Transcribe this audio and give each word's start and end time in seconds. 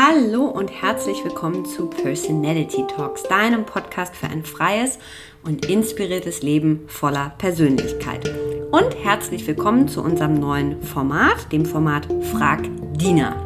Hallo 0.00 0.44
und 0.44 0.68
herzlich 0.68 1.24
willkommen 1.24 1.64
zu 1.66 1.86
Personality 1.86 2.84
Talks, 2.86 3.24
deinem 3.24 3.66
Podcast 3.66 4.14
für 4.14 4.28
ein 4.28 4.44
freies 4.44 5.00
und 5.42 5.66
inspiriertes 5.66 6.40
Leben 6.40 6.84
voller 6.86 7.32
Persönlichkeit. 7.38 8.32
Und 8.70 8.94
herzlich 9.02 9.44
willkommen 9.48 9.88
zu 9.88 10.00
unserem 10.00 10.38
neuen 10.38 10.80
Format, 10.84 11.50
dem 11.50 11.66
Format 11.66 12.06
Frag 12.32 12.62
Dina. 12.92 13.44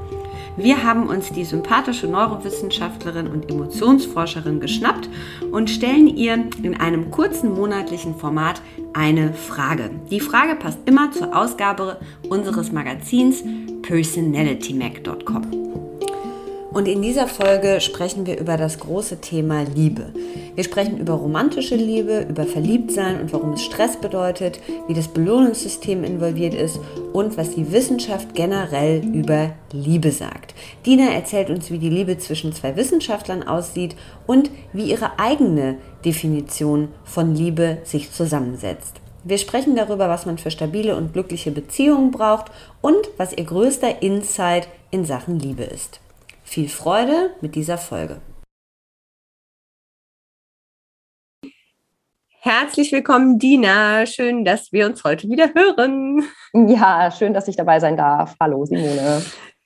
Wir 0.59 0.85
haben 0.85 1.09
uns 1.09 1.33
die 1.33 1.47
sympathische 1.47 2.07
Neurowissenschaftlerin 2.07 3.29
und 3.29 3.51
Emotionsforscherin 3.51 4.61
geschnappt 4.61 5.09
und 5.53 5.71
stellen 5.71 6.07
ihr 6.07 6.35
in 6.63 6.79
einem 6.79 7.11
kurzen 7.11 7.55
monatlichen 7.55 8.15
Format 8.15 8.61
eine 8.93 9.33
Frage. 9.33 9.91
Die 10.11 10.21
Frage 10.21 10.57
passt 10.57 10.81
immer 10.85 11.13
zur 11.13 11.35
Ausgabe 11.35 11.99
unseres 12.29 12.73
Magazins 12.73 13.43
personalitymac.com. 13.81 15.62
Und 16.73 16.89
in 16.89 17.03
dieser 17.03 17.29
Folge 17.29 17.83
sprechen 17.83 18.25
wir 18.25 18.41
über 18.41 18.57
das 18.57 18.79
große 18.79 19.21
Thema 19.21 19.63
Liebe. 19.63 20.07
Wir 20.55 20.65
sprechen 20.65 20.97
über 20.97 21.13
romantische 21.13 21.77
Liebe, 21.77 22.27
über 22.29 22.45
Verliebtsein 22.45 23.21
und 23.21 23.31
warum 23.35 23.53
es 23.53 23.63
Stress 23.63 24.01
bedeutet, 24.01 24.59
wie 24.89 24.95
das 24.95 25.09
Belohnungssystem 25.09 26.03
involviert 26.03 26.55
ist 26.55 26.81
und 27.13 27.37
was 27.37 27.51
die 27.51 27.73
Wissenschaft 27.73 28.35
generell 28.35 29.05
über 29.05 29.53
Liebe 29.73 30.13
sagt. 30.13 30.55
Dina 30.87 31.11
erzählt 31.11 31.51
uns, 31.51 31.71
wie 31.71 31.79
die 31.79 31.91
Liebe 31.91 32.17
zwischen 32.17 32.55
zwei 32.55 32.75
Wissenschaftlern 32.75 33.43
aussieht 33.43 33.95
und 34.27 34.51
wie 34.73 34.91
ihre 34.91 35.19
eigene 35.19 35.77
Definition 36.07 36.89
von 37.05 37.35
Liebe 37.35 37.79
sich 37.85 38.13
zusammensetzt. 38.13 39.03
Wir 39.25 39.39
sprechen 39.39 39.77
darüber, 39.77 40.09
was 40.09 40.27
man 40.27 40.39
für 40.39 40.51
stabile 40.51 40.97
und 40.97 41.13
glückliche 41.13 41.51
Beziehungen 41.51 42.11
braucht 42.11 42.51
und 42.81 43.09
was 43.19 43.33
ihr 43.33 43.45
größter 43.45 44.03
Insight 44.03 44.69
in 44.91 45.05
Sachen 45.05 45.39
Liebe 45.39 45.63
ist. 45.63 46.02
Viel 46.53 46.69
Freude 46.69 47.35
mit 47.41 47.55
dieser 47.55 47.79
Folge. 47.79 48.21
Herzlich 52.41 52.93
willkommen, 52.93 53.39
Dina. 53.39 54.05
Schön, 54.05 54.45
dass 54.45 54.71
wir 54.71 54.85
uns 54.85 55.03
heute 55.03 55.31
wieder 55.31 55.55
hören. 55.55 56.29
Ja, 56.53 57.11
schön, 57.11 57.33
dass 57.33 57.49
ich 57.49 57.57
dabei 57.57 57.81
sein 57.81 57.97
darf. 57.97 58.37
Hallo, 58.39 58.67
Simone. 58.67 59.23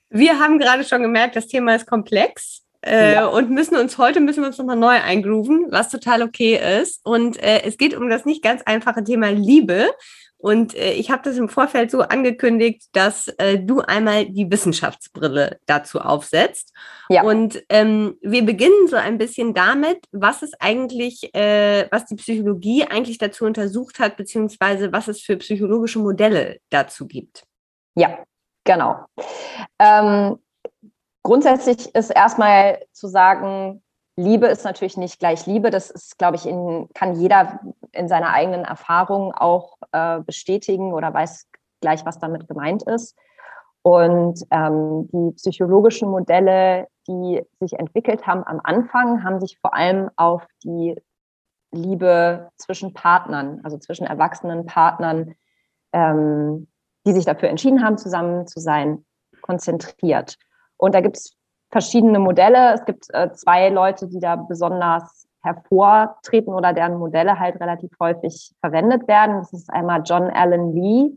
Wir 0.09 0.39
haben 0.39 0.59
gerade 0.59 0.85
schon 0.85 1.01
gemerkt, 1.01 1.35
das 1.35 1.47
Thema 1.47 1.75
ist 1.75 1.87
komplex. 1.87 2.63
Äh, 2.85 3.15
ja. 3.15 3.25
und 3.25 3.49
müssen 3.49 3.75
uns 3.75 3.97
heute 3.97 4.21
müssen 4.21 4.43
wir 4.43 4.47
uns 4.47 4.57
nochmal 4.57 4.77
neu 4.77 4.95
eingrooven, 4.95 5.65
was 5.69 5.89
total 5.89 6.21
okay 6.21 6.81
ist. 6.81 7.05
Und 7.05 7.37
äh, 7.43 7.63
es 7.65 7.77
geht 7.77 7.97
um 7.97 8.09
das 8.09 8.23
nicht 8.23 8.41
ganz 8.41 8.61
einfache 8.61 9.03
Thema 9.03 9.29
Liebe. 9.29 9.89
Und 10.39 10.75
äh, 10.75 10.93
ich 10.93 11.09
habe 11.09 11.23
das 11.23 11.37
im 11.37 11.49
Vorfeld 11.49 11.89
so 11.89 12.01
angekündigt, 12.01 12.89
dass 12.93 13.27
äh, 13.39 13.57
du 13.59 13.81
einmal 13.81 14.25
die 14.25 14.49
Wissenschaftsbrille 14.49 15.59
dazu 15.65 15.99
aufsetzt. 15.99 16.73
Ja. 17.09 17.23
Und 17.23 17.63
ähm, 17.69 18.17
wir 18.21 18.45
beginnen 18.45 18.87
so 18.87 18.97
ein 18.97 19.17
bisschen 19.17 19.53
damit, 19.55 20.05
was 20.11 20.43
es 20.43 20.51
eigentlich, 20.59 21.33
äh, 21.33 21.87
was 21.91 22.05
die 22.05 22.15
Psychologie 22.15 22.85
eigentlich 22.85 23.17
dazu 23.17 23.45
untersucht 23.45 23.99
hat, 23.99 24.15
beziehungsweise 24.15 24.91
was 24.93 25.07
es 25.07 25.21
für 25.21 25.37
psychologische 25.37 25.99
Modelle 25.99 26.57
dazu 26.69 27.07
gibt. 27.07 27.43
Ja, 27.95 28.19
genau. 28.63 29.05
Ähm, 29.79 30.37
grundsätzlich 31.23 31.93
ist 31.95 32.11
erstmal 32.11 32.85
zu 32.91 33.07
sagen, 33.07 33.81
Liebe 34.17 34.47
ist 34.47 34.65
natürlich 34.65 34.97
nicht 34.97 35.19
gleich 35.19 35.45
Liebe. 35.45 35.69
Das 35.69 35.91
ist, 35.91 36.17
glaube 36.17 36.37
ich, 36.37 36.47
in, 36.47 36.89
kann 36.95 37.15
jeder 37.15 37.59
in 37.91 38.07
seiner 38.07 38.33
eigenen 38.33 38.65
Erfahrung 38.65 39.31
auch 39.31 39.77
äh, 39.91 40.19
bestätigen 40.21 40.91
oder 40.91 41.13
weiß 41.13 41.47
gleich, 41.81 42.03
was 42.03 42.17
damit 42.17 42.47
gemeint 42.47 42.81
ist. 42.83 43.15
Und 43.83 44.43
ähm, 44.49 45.07
die 45.13 45.35
psychologischen 45.35 46.09
Modelle, 46.09 46.87
die 47.07 47.43
sich 47.59 47.73
entwickelt 47.73 48.25
haben 48.25 48.43
am 48.43 48.59
Anfang, 48.63 49.23
haben 49.23 49.39
sich 49.39 49.59
vor 49.59 49.75
allem 49.75 50.09
auf 50.15 50.45
die 50.63 50.99
Liebe 51.71 52.49
zwischen 52.57 52.93
Partnern, 52.93 53.61
also 53.63 53.77
zwischen 53.77 54.07
erwachsenen 54.07 54.65
Partnern, 54.65 55.35
ähm, 55.93 56.67
die 57.05 57.13
sich 57.13 57.25
dafür 57.25 57.49
entschieden 57.49 57.83
haben, 57.83 57.97
zusammen 57.99 58.47
zu 58.47 58.59
sein, 58.59 59.05
konzentriert. 59.41 60.37
Und 60.75 60.95
da 60.95 61.01
gibt 61.01 61.17
es 61.17 61.36
verschiedene 61.71 62.19
Modelle. 62.19 62.73
Es 62.73 62.85
gibt 62.85 63.07
äh, 63.13 63.31
zwei 63.33 63.69
Leute, 63.69 64.07
die 64.07 64.19
da 64.19 64.35
besonders 64.35 65.27
hervortreten 65.43 66.53
oder 66.53 66.73
deren 66.73 66.97
Modelle 66.97 67.39
halt 67.39 67.59
relativ 67.59 67.91
häufig 67.99 68.53
verwendet 68.59 69.07
werden. 69.07 69.37
Das 69.37 69.53
ist 69.53 69.71
einmal 69.71 70.01
John 70.03 70.29
Allen 70.29 70.73
Lee 70.73 71.11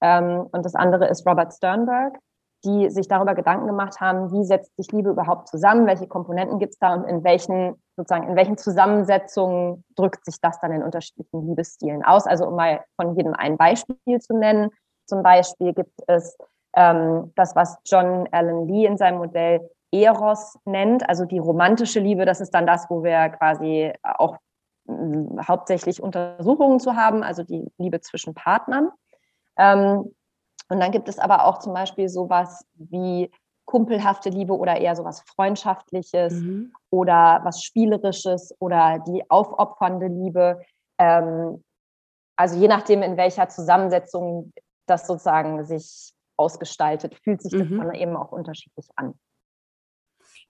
ähm, 0.00 0.46
und 0.52 0.64
das 0.64 0.74
andere 0.74 1.06
ist 1.08 1.26
Robert 1.26 1.52
Sternberg, 1.52 2.18
die 2.64 2.90
sich 2.90 3.08
darüber 3.08 3.34
Gedanken 3.34 3.66
gemacht 3.66 4.00
haben, 4.00 4.32
wie 4.32 4.44
setzt 4.44 4.76
sich 4.76 4.92
Liebe 4.92 5.10
überhaupt 5.10 5.48
zusammen, 5.48 5.86
welche 5.86 6.06
Komponenten 6.06 6.58
gibt 6.58 6.74
es 6.74 6.78
da 6.78 6.94
und 6.94 7.04
in 7.04 7.24
welchen 7.24 7.76
sozusagen 7.96 8.28
in 8.28 8.36
welchen 8.36 8.58
Zusammensetzungen 8.58 9.84
drückt 9.96 10.24
sich 10.24 10.40
das 10.40 10.60
dann 10.60 10.72
in 10.72 10.82
unterschiedlichen 10.82 11.46
Liebesstilen 11.48 12.04
aus. 12.04 12.26
Also 12.26 12.46
um 12.46 12.56
mal 12.56 12.84
von 13.00 13.16
jedem 13.16 13.34
ein 13.34 13.56
Beispiel 13.56 14.20
zu 14.20 14.36
nennen. 14.36 14.70
Zum 15.06 15.22
Beispiel 15.22 15.72
gibt 15.72 16.02
es 16.08 16.36
ähm, 16.74 17.32
das, 17.36 17.56
was 17.56 17.78
John 17.86 18.28
Allen 18.32 18.68
Lee 18.68 18.86
in 18.86 18.96
seinem 18.96 19.18
Modell 19.18 19.70
Eros 20.02 20.58
nennt, 20.64 21.08
also 21.08 21.24
die 21.24 21.38
romantische 21.38 22.00
Liebe, 22.00 22.24
das 22.24 22.40
ist 22.40 22.52
dann 22.52 22.66
das, 22.66 22.88
wo 22.90 23.02
wir 23.02 23.28
quasi 23.30 23.92
auch 24.02 24.36
hm, 24.86 25.40
hauptsächlich 25.46 26.02
Untersuchungen 26.02 26.80
zu 26.80 26.96
haben, 26.96 27.22
also 27.22 27.42
die 27.42 27.70
Liebe 27.78 28.00
zwischen 28.00 28.34
Partnern. 28.34 28.90
Ähm, 29.58 30.14
und 30.68 30.80
dann 30.80 30.90
gibt 30.90 31.08
es 31.08 31.18
aber 31.18 31.44
auch 31.46 31.58
zum 31.58 31.72
Beispiel 31.74 32.08
sowas 32.08 32.64
wie 32.74 33.30
kumpelhafte 33.66 34.30
Liebe 34.30 34.56
oder 34.56 34.76
eher 34.76 34.96
sowas 34.96 35.22
Freundschaftliches 35.22 36.34
mhm. 36.34 36.72
oder 36.90 37.40
was 37.42 37.62
Spielerisches 37.62 38.54
oder 38.60 39.02
die 39.06 39.28
aufopfernde 39.28 40.06
Liebe. 40.06 40.62
Ähm, 40.98 41.62
also 42.36 42.58
je 42.58 42.68
nachdem, 42.68 43.02
in 43.02 43.16
welcher 43.16 43.48
Zusammensetzung 43.48 44.52
das 44.86 45.06
sozusagen 45.06 45.64
sich 45.64 46.12
ausgestaltet, 46.36 47.14
fühlt 47.16 47.42
sich 47.42 47.52
das 47.52 47.68
mhm. 47.68 47.78
dann 47.78 47.94
eben 47.94 48.16
auch 48.16 48.32
unterschiedlich 48.32 48.86
an. 48.94 49.14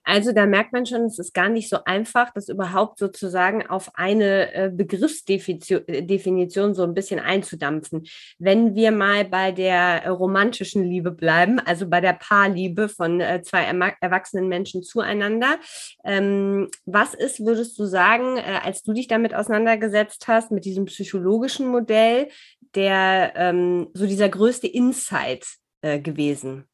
Also 0.09 0.31
da 0.31 0.45
merkt 0.45 0.71
man 0.71 0.85
schon, 0.85 1.01
es 1.01 1.19
ist 1.19 1.33
gar 1.33 1.49
nicht 1.49 1.67
so 1.67 1.79
einfach, 1.83 2.31
das 2.33 2.47
überhaupt 2.47 2.97
sozusagen 2.97 3.67
auf 3.67 3.91
eine 3.95 4.53
äh, 4.53 4.71
Begriffsdefinition 4.73 6.73
so 6.73 6.83
ein 6.83 6.93
bisschen 6.93 7.19
einzudampfen. 7.19 8.07
Wenn 8.39 8.73
wir 8.73 8.91
mal 8.91 9.25
bei 9.25 9.51
der 9.51 10.09
romantischen 10.09 10.85
Liebe 10.85 11.11
bleiben, 11.11 11.59
also 11.59 11.89
bei 11.89 11.99
der 11.99 12.13
Paarliebe 12.13 12.87
von 12.87 13.19
äh, 13.19 13.41
zwei 13.43 13.65
erwachsenen 13.99 14.47
Menschen 14.47 14.81
zueinander, 14.81 15.59
ähm, 16.05 16.69
was 16.85 17.13
ist, 17.13 17.45
würdest 17.45 17.77
du 17.77 17.83
sagen, 17.83 18.37
äh, 18.37 18.61
als 18.63 18.83
du 18.83 18.93
dich 18.93 19.07
damit 19.07 19.35
auseinandergesetzt 19.35 20.29
hast, 20.29 20.51
mit 20.51 20.63
diesem 20.63 20.85
psychologischen 20.85 21.67
Modell, 21.67 22.29
der 22.75 23.33
ähm, 23.35 23.89
so 23.93 24.07
dieser 24.07 24.29
größte 24.29 24.67
Insight 24.67 25.45
gewesen? 25.81 26.65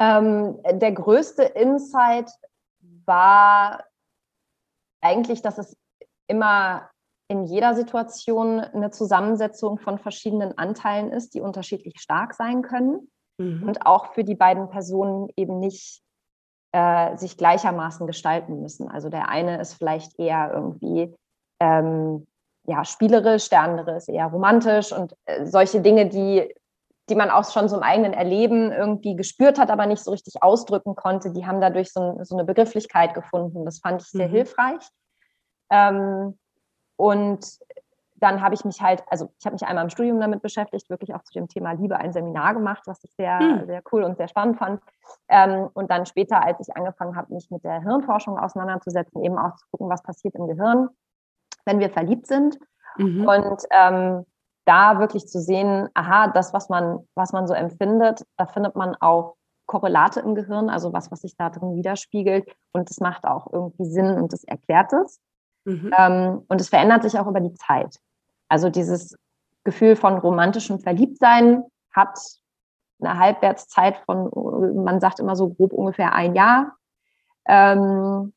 Ähm, 0.00 0.58
der 0.72 0.92
größte 0.92 1.42
Insight 1.42 2.30
war 3.06 3.84
eigentlich, 5.00 5.42
dass 5.42 5.58
es 5.58 5.76
immer 6.26 6.90
in 7.28 7.44
jeder 7.44 7.74
Situation 7.74 8.60
eine 8.60 8.90
Zusammensetzung 8.90 9.78
von 9.78 9.98
verschiedenen 9.98 10.56
Anteilen 10.58 11.10
ist, 11.10 11.34
die 11.34 11.40
unterschiedlich 11.40 12.00
stark 12.00 12.34
sein 12.34 12.62
können 12.62 13.10
mhm. 13.38 13.66
und 13.66 13.86
auch 13.86 14.12
für 14.12 14.24
die 14.24 14.34
beiden 14.34 14.68
Personen 14.68 15.28
eben 15.36 15.58
nicht 15.58 16.02
äh, 16.72 17.16
sich 17.16 17.36
gleichermaßen 17.36 18.06
gestalten 18.06 18.60
müssen. 18.60 18.88
Also 18.88 19.08
der 19.08 19.28
eine 19.28 19.60
ist 19.60 19.74
vielleicht 19.74 20.18
eher 20.18 20.50
irgendwie 20.52 21.14
ähm, 21.60 22.26
ja, 22.66 22.84
spielerisch, 22.84 23.48
der 23.48 23.62
andere 23.62 23.96
ist 23.96 24.08
eher 24.08 24.26
romantisch 24.26 24.92
und 24.92 25.14
äh, 25.26 25.46
solche 25.46 25.80
Dinge, 25.80 26.08
die 26.08 26.52
die 27.08 27.14
man 27.14 27.30
auch 27.30 27.50
schon 27.50 27.68
so 27.68 27.76
im 27.76 27.82
eigenen 27.82 28.14
Erleben 28.14 28.72
irgendwie 28.72 29.14
gespürt 29.14 29.58
hat, 29.58 29.70
aber 29.70 29.86
nicht 29.86 30.02
so 30.02 30.10
richtig 30.10 30.42
ausdrücken 30.42 30.96
konnte, 30.96 31.32
die 31.32 31.46
haben 31.46 31.60
dadurch 31.60 31.92
so, 31.92 32.18
so 32.22 32.34
eine 32.34 32.44
Begrifflichkeit 32.44 33.14
gefunden. 33.14 33.64
Das 33.64 33.80
fand 33.80 34.02
ich 34.02 34.08
sehr 34.08 34.28
mhm. 34.28 34.32
hilfreich. 34.32 34.88
Ähm, 35.70 36.38
und 36.96 37.46
dann 38.16 38.40
habe 38.40 38.54
ich 38.54 38.64
mich 38.64 38.80
halt, 38.80 39.02
also 39.08 39.28
ich 39.38 39.44
habe 39.44 39.54
mich 39.54 39.64
einmal 39.64 39.84
im 39.84 39.90
Studium 39.90 40.18
damit 40.18 40.40
beschäftigt, 40.40 40.88
wirklich 40.88 41.14
auch 41.14 41.22
zu 41.24 41.34
dem 41.34 41.48
Thema 41.48 41.72
Liebe 41.72 41.96
ein 41.98 42.12
Seminar 42.12 42.54
gemacht, 42.54 42.84
was 42.86 43.04
ich 43.04 43.12
sehr, 43.12 43.38
mhm. 43.40 43.66
sehr 43.66 43.82
cool 43.92 44.02
und 44.02 44.16
sehr 44.16 44.28
spannend 44.28 44.56
fand. 44.56 44.80
Ähm, 45.28 45.68
und 45.74 45.90
dann 45.90 46.06
später, 46.06 46.42
als 46.42 46.58
ich 46.60 46.74
angefangen 46.74 47.16
habe, 47.16 47.34
mich 47.34 47.50
mit 47.50 47.64
der 47.64 47.82
Hirnforschung 47.82 48.38
auseinanderzusetzen, 48.38 49.22
eben 49.22 49.36
auch 49.36 49.54
zu 49.56 49.66
gucken, 49.70 49.90
was 49.90 50.02
passiert 50.02 50.36
im 50.36 50.46
Gehirn, 50.46 50.88
wenn 51.66 51.80
wir 51.80 51.90
verliebt 51.90 52.26
sind. 52.26 52.58
Mhm. 52.96 53.28
Und 53.28 53.62
ähm, 53.70 54.24
da 54.64 54.98
wirklich 54.98 55.26
zu 55.26 55.40
sehen, 55.40 55.88
aha, 55.94 56.28
das, 56.28 56.52
was 56.52 56.68
man, 56.68 57.06
was 57.14 57.32
man 57.32 57.46
so 57.46 57.54
empfindet, 57.54 58.24
da 58.36 58.46
findet 58.46 58.76
man 58.76 58.94
auch 58.96 59.36
Korrelate 59.66 60.20
im 60.20 60.34
Gehirn, 60.34 60.68
also 60.68 60.92
was, 60.92 61.10
was 61.10 61.20
sich 61.20 61.36
da 61.36 61.50
drin 61.50 61.76
widerspiegelt. 61.76 62.54
Und 62.72 62.90
das 62.90 63.00
macht 63.00 63.24
auch 63.24 63.52
irgendwie 63.52 63.86
Sinn 63.86 64.10
und 64.10 64.32
das 64.32 64.44
erklärt 64.44 64.92
es. 64.92 65.20
Mhm. 65.64 65.90
Ähm, 65.96 66.42
und 66.48 66.60
es 66.60 66.68
verändert 66.68 67.02
sich 67.02 67.18
auch 67.18 67.26
über 67.26 67.40
die 67.40 67.54
Zeit. 67.54 67.98
Also 68.48 68.70
dieses 68.70 69.16
Gefühl 69.64 69.96
von 69.96 70.18
romantischem 70.18 70.78
Verliebtsein 70.78 71.64
hat 71.92 72.18
eine 73.00 73.18
Halbwertszeit 73.18 73.96
von, 74.06 74.30
man 74.84 75.00
sagt 75.00 75.20
immer 75.20 75.36
so 75.36 75.48
grob 75.48 75.72
ungefähr 75.72 76.12
ein 76.12 76.34
Jahr. 76.34 76.76
Ähm, 77.46 78.32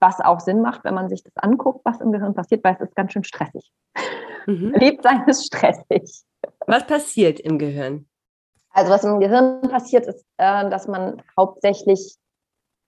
was 0.00 0.20
auch 0.20 0.40
Sinn 0.40 0.60
macht, 0.60 0.84
wenn 0.84 0.94
man 0.94 1.08
sich 1.08 1.22
das 1.22 1.36
anguckt, 1.36 1.80
was 1.84 2.00
im 2.00 2.12
Gehirn 2.12 2.34
passiert, 2.34 2.64
weil 2.64 2.74
es 2.74 2.80
ist 2.80 2.94
ganz 2.94 3.12
schön 3.12 3.24
stressig. 3.24 3.72
Mhm. 4.46 4.74
sein 5.02 5.24
ist 5.26 5.46
stressig. 5.46 6.24
Was 6.66 6.86
passiert 6.86 7.40
im 7.40 7.58
Gehirn? 7.58 8.08
Also 8.70 8.92
was 8.92 9.04
im 9.04 9.20
Gehirn 9.20 9.62
passiert, 9.62 10.06
ist, 10.06 10.24
äh, 10.36 10.68
dass 10.70 10.86
man 10.86 11.22
hauptsächlich 11.36 12.16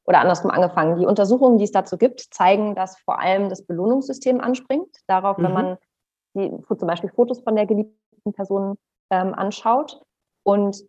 oder 0.07 0.21
andersrum 0.21 0.51
angefangen. 0.51 0.99
Die 0.99 1.07
Untersuchungen, 1.07 1.59
die 1.59 1.65
es 1.65 1.73
dazu 1.73 1.97
gibt, 1.97 2.21
zeigen, 2.35 2.75
dass 2.75 2.99
vor 3.01 3.21
allem 3.21 3.49
das 3.49 3.65
Belohnungssystem 3.65 4.41
anspringt. 4.41 4.89
Darauf, 5.07 5.39
mhm. 5.39 5.45
wenn 5.45 5.53
man 5.53 5.79
die, 6.35 6.51
zum 6.67 6.89
Beispiel 6.89 7.11
Fotos 7.11 7.41
von 7.41 7.57
der 7.57 7.67
geliebten 7.67 8.33
Person 8.33 8.77
ähm, 9.11 9.35
anschaut. 9.35 10.03
Und 10.43 10.83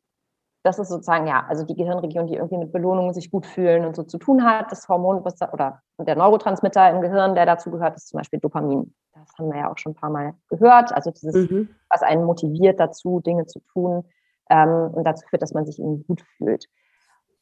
das 0.63 0.77
ist 0.77 0.89
sozusagen, 0.89 1.27
ja, 1.27 1.45
also 1.47 1.65
die 1.65 1.75
Gehirnregion, 1.75 2.27
die 2.27 2.35
irgendwie 2.35 2.57
mit 2.57 2.71
Belohnungen 2.71 3.13
sich 3.13 3.31
gut 3.31 3.45
fühlen 3.45 3.85
und 3.85 3.95
so 3.95 4.03
zu 4.03 4.17
tun 4.17 4.45
hat. 4.45 4.71
Das 4.71 4.87
Hormon 4.87 5.25
was 5.25 5.35
da, 5.35 5.51
oder 5.51 5.81
der 5.97 6.15
Neurotransmitter 6.15 6.89
im 6.91 7.01
Gehirn, 7.01 7.33
der 7.33 7.45
dazu 7.45 7.71
gehört, 7.71 7.95
ist 7.95 8.09
zum 8.09 8.19
Beispiel 8.19 8.39
Dopamin. 8.39 8.93
Das 9.13 9.29
haben 9.39 9.51
wir 9.51 9.59
ja 9.59 9.71
auch 9.71 9.77
schon 9.77 9.93
ein 9.93 9.95
paar 9.95 10.11
Mal 10.11 10.33
gehört. 10.49 10.93
Also 10.93 11.11
dieses, 11.11 11.49
mhm. 11.49 11.69
was 11.89 12.03
einen 12.03 12.25
motiviert 12.25 12.79
dazu, 12.79 13.21
Dinge 13.21 13.47
zu 13.47 13.59
tun 13.73 14.03
ähm, 14.49 14.91
und 14.93 15.03
dazu 15.03 15.25
führt, 15.27 15.41
dass 15.41 15.53
man 15.53 15.65
sich 15.65 15.79
irgendwie 15.79 16.03
gut 16.03 16.21
fühlt. 16.37 16.67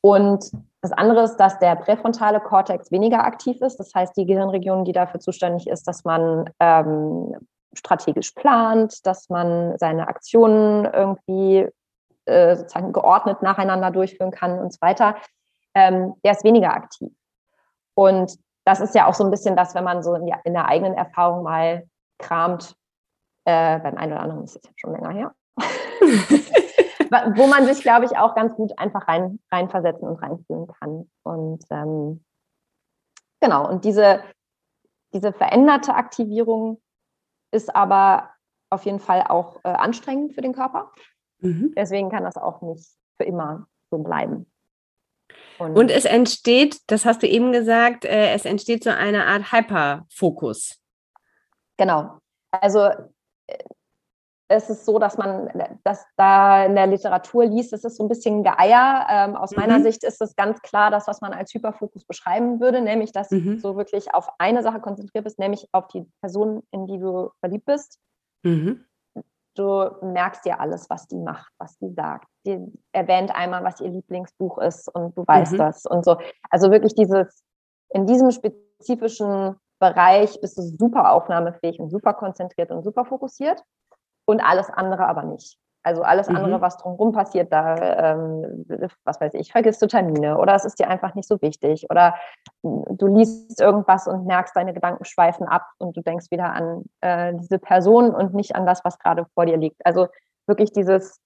Und 0.02 0.52
das 0.82 0.94
andere 0.94 1.24
ist, 1.24 1.36
dass 1.36 1.60
der 1.60 1.76
präfrontale 1.76 2.40
Kortex 2.40 2.90
weniger 2.90 3.26
aktiv 3.26 3.62
ist. 3.62 3.78
Das 3.78 3.94
heißt, 3.94 4.16
die 4.16 4.26
Gehirnregion, 4.26 4.86
die 4.86 4.94
dafür 4.94 5.20
zuständig 5.20 5.68
ist, 5.68 5.88
dass 5.90 6.06
man 6.06 6.50
ähm, 6.62 7.36
strategisch 7.74 8.32
plant, 8.32 9.06
dass 9.06 9.30
man 9.30 9.78
seine 9.78 10.08
Aktionen 10.08 10.86
irgendwie 10.86 11.68
äh, 12.30 12.56
sozusagen 12.56 12.94
geordnet 12.94 13.42
nacheinander 13.42 13.92
durchführen 13.92 14.32
kann 14.32 14.60
und 14.60 14.74
so 14.74 14.80
weiter, 14.82 15.16
ähm, 15.76 16.16
der 16.24 16.34
ist 16.34 16.44
weniger 16.44 16.74
aktiv. 16.74 17.12
Und 17.96 18.38
das 18.66 18.80
ist 18.80 18.96
ja 18.96 19.08
auch 19.08 19.14
so 19.14 19.24
ein 19.24 19.32
bisschen 19.32 19.56
das, 19.56 19.76
wenn 19.76 19.84
man 19.84 20.04
so 20.04 20.14
in, 20.16 20.26
die, 20.26 20.36
in 20.44 20.54
der 20.54 20.68
eigenen 20.68 20.94
Erfahrung 20.94 21.44
mal 21.44 21.88
kramt, 22.20 22.76
äh, 23.46 23.80
beim 23.80 23.98
einen 23.98 24.14
oder 24.14 24.22
anderen 24.22 24.44
ist 24.44 24.58
es 24.58 24.64
ja 24.64 24.72
schon 24.76 24.92
länger 24.94 25.10
her, 25.10 25.34
wo 27.36 27.48
man 27.48 27.66
sich, 27.66 27.82
glaube 27.82 28.06
ich, 28.06 28.18
auch 28.18 28.36
ganz 28.36 28.54
gut 28.56 28.78
einfach 28.78 29.08
rein, 29.08 29.40
reinversetzen 29.52 30.08
und 30.08 30.22
reinfühlen 30.22 30.68
kann. 30.68 31.10
Und 31.24 31.66
ähm, 31.72 32.24
genau, 33.40 33.68
und 33.68 33.86
diese, 33.86 34.24
diese 35.14 35.34
veränderte 35.34 35.96
Aktivierung 35.96 36.82
ist 37.52 37.76
aber 37.76 38.30
auf 38.70 38.86
jeden 38.86 39.00
Fall 39.00 39.24
auch 39.28 39.58
äh, 39.64 39.70
anstrengend 39.70 40.34
für 40.34 40.42
den 40.42 40.54
Körper. 40.54 40.92
Mhm. 41.40 41.74
Deswegen 41.76 42.10
kann 42.10 42.24
das 42.24 42.38
auch 42.38 42.62
nicht 42.62 42.88
für 43.18 43.26
immer 43.26 43.68
so 43.92 43.98
bleiben. 44.00 44.46
Und, 45.58 45.78
und, 45.78 45.92
es 45.92 46.06
entsteht, 46.06 46.80
das 46.88 47.06
hast 47.06 47.22
du 47.22 47.28
eben 47.28 47.52
gesagt, 47.52 48.06
äh, 48.06 48.34
es 48.34 48.46
entsteht 48.46 48.84
so 48.84 48.90
eine 48.90 49.26
Art 49.26 49.52
Hyperfokus. 49.52 50.80
Genau. 51.78 52.20
Also 52.52 52.86
äh, 53.48 53.58
es 54.48 54.70
ist 54.70 54.86
so, 54.86 54.98
dass 54.98 55.18
man 55.18 55.50
das 55.84 56.04
da 56.18 56.66
in 56.66 56.76
der 56.76 56.88
Literatur 56.88 57.46
liest, 57.46 57.72
es 57.74 57.84
ist 57.84 57.98
so 57.98 58.04
ein 58.04 58.10
bisschen 58.10 58.44
Geier. 58.44 59.06
Ähm, 59.10 59.36
aus 59.36 59.52
mhm. 59.52 59.58
meiner 59.58 59.82
Sicht 59.82 60.04
ist 60.04 60.22
es 60.22 60.36
ganz 60.36 60.62
klar 60.62 60.90
das, 60.90 61.08
was 61.08 61.22
man 61.22 61.34
als 61.34 61.54
Hyperfokus 61.54 62.06
beschreiben 62.06 62.60
würde, 62.60 62.82
nämlich 62.82 63.12
dass 63.12 63.30
mhm. 63.30 63.44
du 63.44 63.60
so 63.60 63.78
wirklich 63.78 64.14
auf 64.14 64.30
eine 64.40 64.64
Sache 64.64 64.80
konzentriert 64.80 65.26
bist, 65.26 65.38
nämlich 65.38 65.68
auf 65.74 65.88
die 65.90 66.06
Person, 66.22 66.64
in 66.72 66.88
die 66.88 66.98
du 66.98 67.30
verliebt 67.42 67.66
bist. 67.66 68.00
Mhm 68.44 68.86
du 69.60 69.96
merkst 70.02 70.46
ja 70.46 70.58
alles, 70.58 70.90
was 70.90 71.08
die 71.08 71.18
macht, 71.18 71.52
was 71.58 71.78
die 71.80 71.92
sagt. 71.94 72.28
Die 72.46 72.60
erwähnt 72.94 73.36
einmal, 73.36 73.64
was 73.64 73.82
ihr 73.82 73.90
Lieblingsbuch 73.90 74.58
ist 74.60 74.88
und 74.96 75.16
du 75.18 75.28
weißt 75.28 75.54
mhm. 75.54 75.58
das 75.58 75.86
und 75.86 76.06
so. 76.06 76.18
Also 76.50 76.72
wirklich 76.72 76.96
dieses, 76.96 77.44
in 77.90 78.08
diesem 78.08 78.32
spezifischen 78.32 79.56
Bereich 79.80 80.40
bist 80.42 80.58
du 80.58 80.62
super 80.62 81.12
aufnahmefähig 81.12 81.80
und 81.80 81.90
super 81.90 82.14
konzentriert 82.14 82.72
und 82.72 82.84
super 82.84 83.06
fokussiert 83.06 83.62
und 84.26 84.42
alles 84.42 84.70
andere 84.70 85.08
aber 85.08 85.24
nicht. 85.24 85.58
Also 85.82 86.02
alles 86.02 86.28
andere, 86.28 86.58
mhm. 86.58 86.62
was 86.62 86.78
drumherum 86.78 87.14
passiert, 87.14 87.54
da, 87.54 87.76
ähm, 88.14 88.66
was 89.06 89.22
weiß 89.22 89.34
ich, 89.36 89.52
vergisst 89.52 89.82
du 89.82 89.88
Termine 89.88 90.38
oder 90.38 90.54
es 90.54 90.66
ist 90.66 90.78
dir 90.78 90.90
einfach 90.90 91.16
nicht 91.16 91.28
so 91.28 91.42
wichtig 91.42 91.88
oder 91.90 92.16
du 92.62 93.08
liest 93.08 93.62
irgendwas 93.62 94.06
und 94.08 94.26
merkst, 94.26 94.56
deine 94.56 94.74
Gedanken 94.74 95.06
schweifen 95.06 95.48
ab 95.48 95.66
und 95.78 95.96
du 95.96 96.02
denkst 96.02 96.32
wieder 96.32 96.52
an 96.52 96.84
äh, 97.00 97.34
diese 97.36 97.60
Person 97.60 98.14
und 98.14 98.34
nicht 98.34 98.56
an 98.56 98.66
das, 98.66 98.84
was 98.84 99.00
gerade 99.00 99.26
vor 99.34 99.46
dir 99.46 99.56
liegt. 99.56 99.86
Also 99.86 100.08
wirklich 100.48 100.74
dieses, 100.74 101.22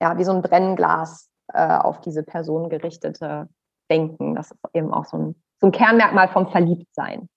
ja, 0.00 0.16
wie 0.18 0.24
so 0.24 0.32
ein 0.32 0.42
Brennglas 0.42 1.28
äh, 1.52 1.78
auf 1.78 2.00
diese 2.00 2.22
Person 2.22 2.68
gerichtete 2.68 3.48
Denken. 3.90 4.36
Das 4.36 4.52
ist 4.52 4.58
eben 4.72 4.92
auch 4.92 5.04
so 5.04 5.16
ein, 5.16 5.42
so 5.60 5.66
ein 5.66 5.72
Kernmerkmal 5.72 6.28
vom 6.28 6.48
Verliebtsein. 6.48 7.28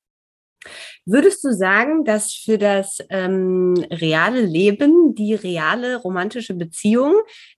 Würdest 1.11 1.43
du 1.43 1.51
sagen, 1.51 2.05
dass 2.05 2.33
für 2.33 2.59
das 2.59 2.99
ähm, 3.09 3.73
reale 3.89 4.41
Leben, 4.41 5.15
die 5.15 5.33
reale 5.33 5.95
romantische 5.95 6.53
Beziehung, 6.53 7.15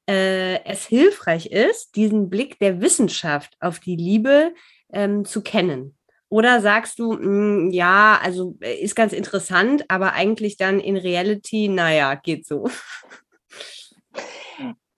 äh, 0.08 0.64
es 0.64 0.86
hilfreich 0.86 1.48
ist, 1.48 1.98
diesen 1.98 2.30
Blick 2.30 2.60
der 2.60 2.80
Wissenschaft 2.80 3.58
auf 3.60 3.80
die 3.80 3.98
Liebe 3.98 4.54
ähm, 4.94 5.26
zu 5.26 5.42
kennen? 5.42 5.98
Oder 6.30 6.62
sagst 6.62 6.98
du, 6.98 7.12
mh, 7.12 7.20
hm, 7.20 7.72
ja, 7.72 8.18
also 8.24 8.56
äh, 8.62 8.76
ist 8.76 8.96
ganz 8.96 9.12
interessant, 9.12 9.84
aber 9.90 10.14
eigentlich 10.14 10.56
dann 10.56 10.80
in 10.80 10.96
Reality, 10.96 11.68
naja, 11.68 12.16
geht 12.16 12.48
so? 12.48 12.70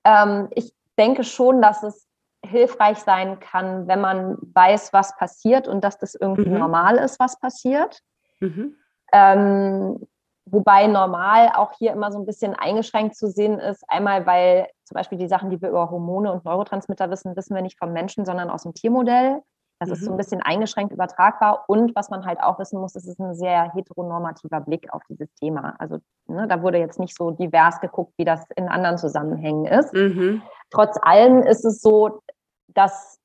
Ähm, 0.05 0.49
ich 0.53 0.73
denke 0.97 1.23
schon, 1.23 1.61
dass 1.61 1.81
es 1.81 2.05
hilfreich 2.45 2.97
sein 2.97 3.39
kann, 3.39 3.87
wenn 3.87 4.01
man 4.01 4.37
weiß, 4.53 4.91
was 4.91 5.15
passiert 5.15 5.69
und 5.69 5.81
dass 5.81 5.97
das 5.97 6.13
irgendwie 6.13 6.49
mhm. 6.49 6.59
normal 6.59 6.97
ist, 6.97 7.21
was 7.21 7.39
passiert. 7.39 8.01
Mhm. 8.43 8.75
Ähm, 9.13 10.07
wobei 10.45 10.87
normal 10.87 11.51
auch 11.55 11.71
hier 11.73 11.93
immer 11.93 12.11
so 12.11 12.19
ein 12.19 12.25
bisschen 12.25 12.53
eingeschränkt 12.53 13.15
zu 13.15 13.27
sehen 13.27 13.59
ist. 13.59 13.83
Einmal, 13.87 14.25
weil 14.25 14.67
zum 14.83 14.95
Beispiel 14.95 15.17
die 15.17 15.27
Sachen, 15.27 15.49
die 15.49 15.61
wir 15.61 15.69
über 15.69 15.89
Hormone 15.89 16.31
und 16.31 16.45
Neurotransmitter 16.45 17.09
wissen, 17.09 17.35
wissen 17.35 17.55
wir 17.55 17.61
nicht 17.61 17.79
vom 17.79 17.93
Menschen, 17.93 18.25
sondern 18.25 18.49
aus 18.49 18.63
dem 18.63 18.73
Tiermodell. 18.73 19.41
Das 19.79 19.89
mhm. 19.89 19.93
ist 19.93 20.03
so 20.03 20.11
ein 20.11 20.13
mhm. 20.13 20.17
bisschen 20.17 20.41
eingeschränkt 20.41 20.93
übertragbar. 20.93 21.65
Und 21.67 21.95
was 21.95 22.09
man 22.09 22.25
halt 22.25 22.41
auch 22.41 22.59
wissen 22.59 22.79
muss, 22.79 22.95
es 22.95 23.07
ist 23.07 23.19
ein 23.19 23.35
sehr 23.35 23.71
heteronormativer 23.73 24.61
Blick 24.61 24.91
auf 24.93 25.01
dieses 25.09 25.33
Thema. 25.35 25.75
Also 25.79 25.99
ne, 26.27 26.47
da 26.47 26.61
wurde 26.61 26.77
jetzt 26.77 26.99
nicht 26.99 27.15
so 27.15 27.31
divers 27.31 27.79
geguckt, 27.79 28.13
wie 28.17 28.25
das 28.25 28.43
in 28.55 28.67
anderen 28.67 28.97
Zusammenhängen 28.97 29.65
ist. 29.65 29.93
Mhm. 29.93 30.41
Trotz 30.69 30.97
allem 31.01 31.43
ist 31.43 31.65
es 31.65 31.81
so, 31.81 32.21
dass 32.67 33.19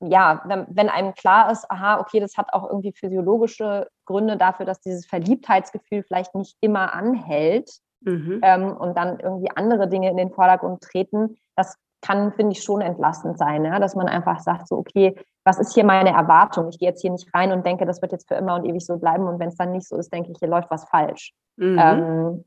ja, 0.00 0.42
wenn, 0.46 0.66
wenn, 0.68 0.88
einem 0.88 1.14
klar 1.14 1.50
ist, 1.50 1.70
aha, 1.70 2.00
okay, 2.00 2.20
das 2.20 2.36
hat 2.36 2.52
auch 2.52 2.68
irgendwie 2.68 2.92
physiologische 2.92 3.88
Gründe 4.04 4.36
dafür, 4.36 4.66
dass 4.66 4.80
dieses 4.80 5.06
Verliebtheitsgefühl 5.06 6.02
vielleicht 6.02 6.34
nicht 6.34 6.56
immer 6.60 6.94
anhält 6.94 7.70
mhm. 8.00 8.40
ähm, 8.42 8.76
und 8.76 8.96
dann 8.96 9.20
irgendwie 9.20 9.50
andere 9.54 9.88
Dinge 9.88 10.10
in 10.10 10.16
den 10.16 10.30
Vordergrund 10.30 10.82
treten, 10.82 11.36
das 11.56 11.76
kann, 12.02 12.32
finde 12.32 12.52
ich, 12.52 12.62
schon 12.62 12.82
entlastend 12.82 13.38
sein, 13.38 13.64
ja? 13.64 13.78
dass 13.78 13.94
man 13.94 14.08
einfach 14.08 14.40
sagt, 14.40 14.68
so, 14.68 14.76
okay, 14.76 15.16
was 15.42 15.58
ist 15.58 15.72
hier 15.72 15.84
meine 15.84 16.10
Erwartung? 16.10 16.68
Ich 16.68 16.78
gehe 16.78 16.88
jetzt 16.88 17.00
hier 17.00 17.10
nicht 17.10 17.32
rein 17.34 17.50
und 17.50 17.64
denke, 17.64 17.86
das 17.86 18.02
wird 18.02 18.12
jetzt 18.12 18.28
für 18.28 18.34
immer 18.34 18.56
und 18.56 18.66
ewig 18.66 18.84
so 18.84 18.98
bleiben 18.98 19.26
und 19.26 19.38
wenn 19.38 19.48
es 19.48 19.56
dann 19.56 19.72
nicht 19.72 19.88
so 19.88 19.96
ist, 19.96 20.12
denke 20.12 20.30
ich, 20.30 20.38
hier 20.38 20.48
läuft 20.48 20.70
was 20.70 20.84
falsch. 20.84 21.32
Mhm. 21.56 21.78
Ähm, 21.80 22.44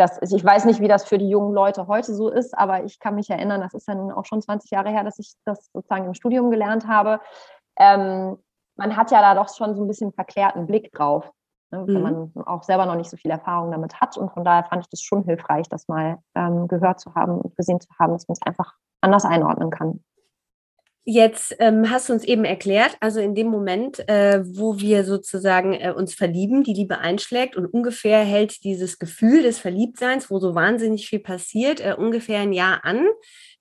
das 0.00 0.18
ist, 0.18 0.32
ich 0.32 0.44
weiß 0.44 0.64
nicht, 0.64 0.80
wie 0.80 0.88
das 0.88 1.04
für 1.04 1.18
die 1.18 1.28
jungen 1.28 1.52
Leute 1.52 1.86
heute 1.86 2.14
so 2.14 2.30
ist, 2.30 2.56
aber 2.56 2.84
ich 2.84 2.98
kann 2.98 3.14
mich 3.14 3.28
erinnern, 3.28 3.60
das 3.60 3.74
ist 3.74 3.86
ja 3.86 3.94
nun 3.94 4.10
auch 4.10 4.24
schon 4.24 4.40
20 4.40 4.70
Jahre 4.70 4.88
her, 4.88 5.04
dass 5.04 5.18
ich 5.18 5.34
das 5.44 5.70
sozusagen 5.72 6.06
im 6.06 6.14
Studium 6.14 6.50
gelernt 6.50 6.86
habe. 6.88 7.20
Ähm, 7.78 8.38
man 8.76 8.96
hat 8.96 9.10
ja 9.10 9.20
da 9.20 9.34
doch 9.34 9.54
schon 9.54 9.76
so 9.76 9.84
ein 9.84 9.88
bisschen 9.88 10.12
verklärten 10.12 10.66
Blick 10.66 10.90
drauf, 10.92 11.30
ne, 11.70 11.86
wenn 11.86 11.94
mhm. 11.94 12.32
man 12.34 12.46
auch 12.46 12.62
selber 12.62 12.86
noch 12.86 12.94
nicht 12.94 13.10
so 13.10 13.18
viel 13.18 13.30
Erfahrung 13.30 13.70
damit 13.70 14.00
hat. 14.00 14.16
Und 14.16 14.32
von 14.32 14.42
daher 14.42 14.64
fand 14.64 14.82
ich 14.82 14.88
das 14.88 15.02
schon 15.02 15.22
hilfreich, 15.24 15.68
das 15.68 15.86
mal 15.86 16.18
ähm, 16.34 16.66
gehört 16.66 16.98
zu 16.98 17.14
haben 17.14 17.38
und 17.38 17.54
gesehen 17.56 17.80
zu 17.80 17.88
haben, 17.98 18.14
dass 18.14 18.26
man 18.26 18.36
es 18.40 18.46
einfach 18.46 18.72
anders 19.02 19.26
einordnen 19.26 19.70
kann. 19.70 20.02
Jetzt 21.04 21.56
ähm, 21.60 21.90
hast 21.90 22.08
du 22.08 22.12
uns 22.12 22.24
eben 22.24 22.44
erklärt, 22.44 22.96
also 23.00 23.20
in 23.20 23.34
dem 23.34 23.46
Moment, 23.46 24.06
äh, 24.08 24.42
wo 24.44 24.78
wir 24.78 25.04
sozusagen 25.04 25.72
äh, 25.72 25.92
uns 25.96 26.14
verlieben, 26.14 26.62
die 26.62 26.74
Liebe 26.74 26.98
einschlägt 26.98 27.56
und 27.56 27.66
ungefähr 27.66 28.20
hält 28.20 28.64
dieses 28.64 28.98
Gefühl 28.98 29.42
des 29.42 29.58
Verliebtseins, 29.58 30.30
wo 30.30 30.38
so 30.38 30.54
wahnsinnig 30.54 31.08
viel 31.08 31.20
passiert, 31.20 31.80
äh, 31.80 31.94
ungefähr 31.96 32.40
ein 32.40 32.52
Jahr 32.52 32.84
an. 32.84 33.06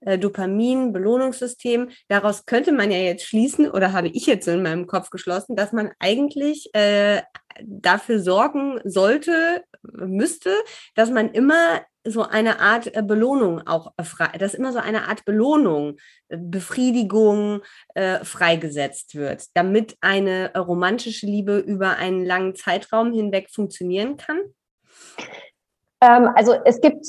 Äh, 0.01 0.17
Dopamin, 0.17 0.93
Belohnungssystem. 0.93 1.89
Daraus 2.08 2.46
könnte 2.46 2.72
man 2.72 2.91
ja 2.91 2.98
jetzt 2.98 3.25
schließen 3.25 3.69
oder 3.69 3.93
habe 3.93 4.10
ich 4.10 4.25
jetzt 4.25 4.48
in 4.48 4.62
meinem 4.62 4.88
Kopf 4.88 5.10
geschlossen, 5.10 5.55
dass 5.55 5.72
man 5.72 5.91
eigentlich 6.00 6.69
äh, 6.74 7.22
dafür 7.62 8.19
sorgen 8.19 8.79
sollte, 8.84 9.63
müsste, 9.81 10.51
dass 10.96 11.10
man 11.10 11.31
immer 11.31 11.81
so 12.09 12.23
eine 12.23 12.59
Art 12.59 12.95
äh, 12.95 13.01
Belohnung 13.01 13.65
auch 13.67 13.93
äh, 13.97 14.03
frei, 14.03 14.37
dass 14.37 14.53
immer 14.53 14.71
so 14.71 14.79
eine 14.79 15.07
Art 15.07 15.25
Belohnung, 15.25 15.97
äh, 16.29 16.37
Befriedigung 16.37 17.61
äh, 17.95 18.23
freigesetzt 18.23 19.15
wird, 19.15 19.45
damit 19.55 19.97
eine 20.01 20.51
romantische 20.57 21.25
Liebe 21.25 21.59
über 21.59 21.97
einen 21.97 22.25
langen 22.25 22.55
Zeitraum 22.55 23.13
hinweg 23.13 23.49
funktionieren 23.51 24.17
kann? 24.17 24.39
Ähm, 26.01 26.29
also 26.35 26.53
es 26.65 26.81
gibt 26.81 27.05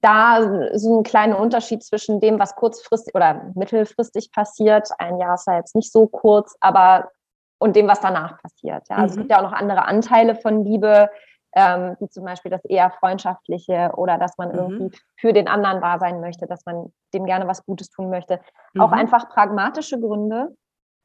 da 0.00 0.70
so 0.74 0.94
einen 0.96 1.02
kleinen 1.02 1.34
Unterschied 1.34 1.82
zwischen 1.82 2.20
dem, 2.20 2.38
was 2.38 2.54
kurzfristig 2.54 3.14
oder 3.14 3.50
mittelfristig 3.54 4.30
passiert. 4.32 4.88
Ein 4.98 5.18
Jahr 5.18 5.34
ist 5.34 5.46
ja 5.46 5.56
jetzt 5.56 5.74
nicht 5.74 5.90
so 5.92 6.06
kurz, 6.06 6.56
aber 6.60 7.10
und 7.58 7.74
dem, 7.74 7.88
was 7.88 8.00
danach 8.00 8.40
passiert. 8.40 8.84
Ja. 8.88 8.96
Also 8.96 9.02
mhm. 9.02 9.10
es 9.10 9.16
gibt 9.16 9.30
ja 9.30 9.38
auch 9.38 9.50
noch 9.50 9.52
andere 9.52 9.84
Anteile 9.86 10.36
von 10.36 10.64
Liebe, 10.64 11.10
ähm, 11.54 11.96
wie 11.98 12.08
zum 12.08 12.24
Beispiel 12.24 12.50
das 12.50 12.64
eher 12.64 12.90
freundschaftliche 12.90 13.92
oder 13.96 14.18
dass 14.18 14.36
man 14.38 14.50
mhm. 14.50 14.58
irgendwie 14.58 14.98
für 15.16 15.32
den 15.32 15.48
anderen 15.48 15.80
da 15.80 15.98
sein 15.98 16.20
möchte, 16.20 16.46
dass 16.46 16.64
man 16.66 16.92
dem 17.14 17.24
gerne 17.24 17.46
was 17.46 17.64
Gutes 17.64 17.90
tun 17.90 18.10
möchte. 18.10 18.40
Mhm. 18.74 18.80
Auch 18.82 18.92
einfach 18.92 19.28
pragmatische 19.28 19.98
Gründe 19.98 20.54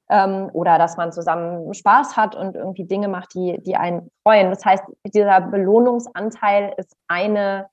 ähm, 0.10 0.50
oder 0.54 0.78
dass 0.78 0.98
man 0.98 1.12
zusammen 1.12 1.74
Spaß 1.74 2.18
hat 2.18 2.36
und 2.36 2.56
irgendwie 2.56 2.86
Dinge 2.86 3.08
macht, 3.08 3.34
die, 3.34 3.62
die 3.64 3.76
einen 3.76 4.10
freuen. 4.24 4.50
Das 4.50 4.66
heißt, 4.66 4.84
dieser 5.06 5.42
Belohnungsanteil 5.42 6.74
ist 6.78 6.96
eine, 7.08 7.70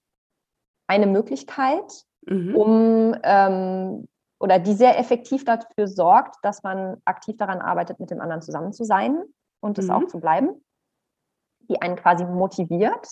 eine 0.87 1.07
Möglichkeit, 1.07 2.05
mhm. 2.27 2.57
um 2.57 3.17
ähm, 3.23 4.07
oder 4.39 4.59
die 4.59 4.73
sehr 4.73 4.99
effektiv 4.99 5.45
dafür 5.45 5.87
sorgt, 5.87 6.37
dass 6.43 6.63
man 6.63 6.97
aktiv 7.05 7.37
daran 7.37 7.61
arbeitet, 7.61 8.01
mit 8.01 8.11
dem 8.11 8.21
anderen 8.21 8.41
zusammen 8.41 8.73
zu 8.73 8.85
sein 8.85 9.23
und 9.61 9.79
es 9.79 9.91
auch 9.91 10.01
mhm. 10.01 10.09
zu 10.09 10.19
bleiben, 10.19 10.65
die 11.71 11.81
einen 11.81 11.97
quasi 11.97 12.25
motiviert. 12.25 13.09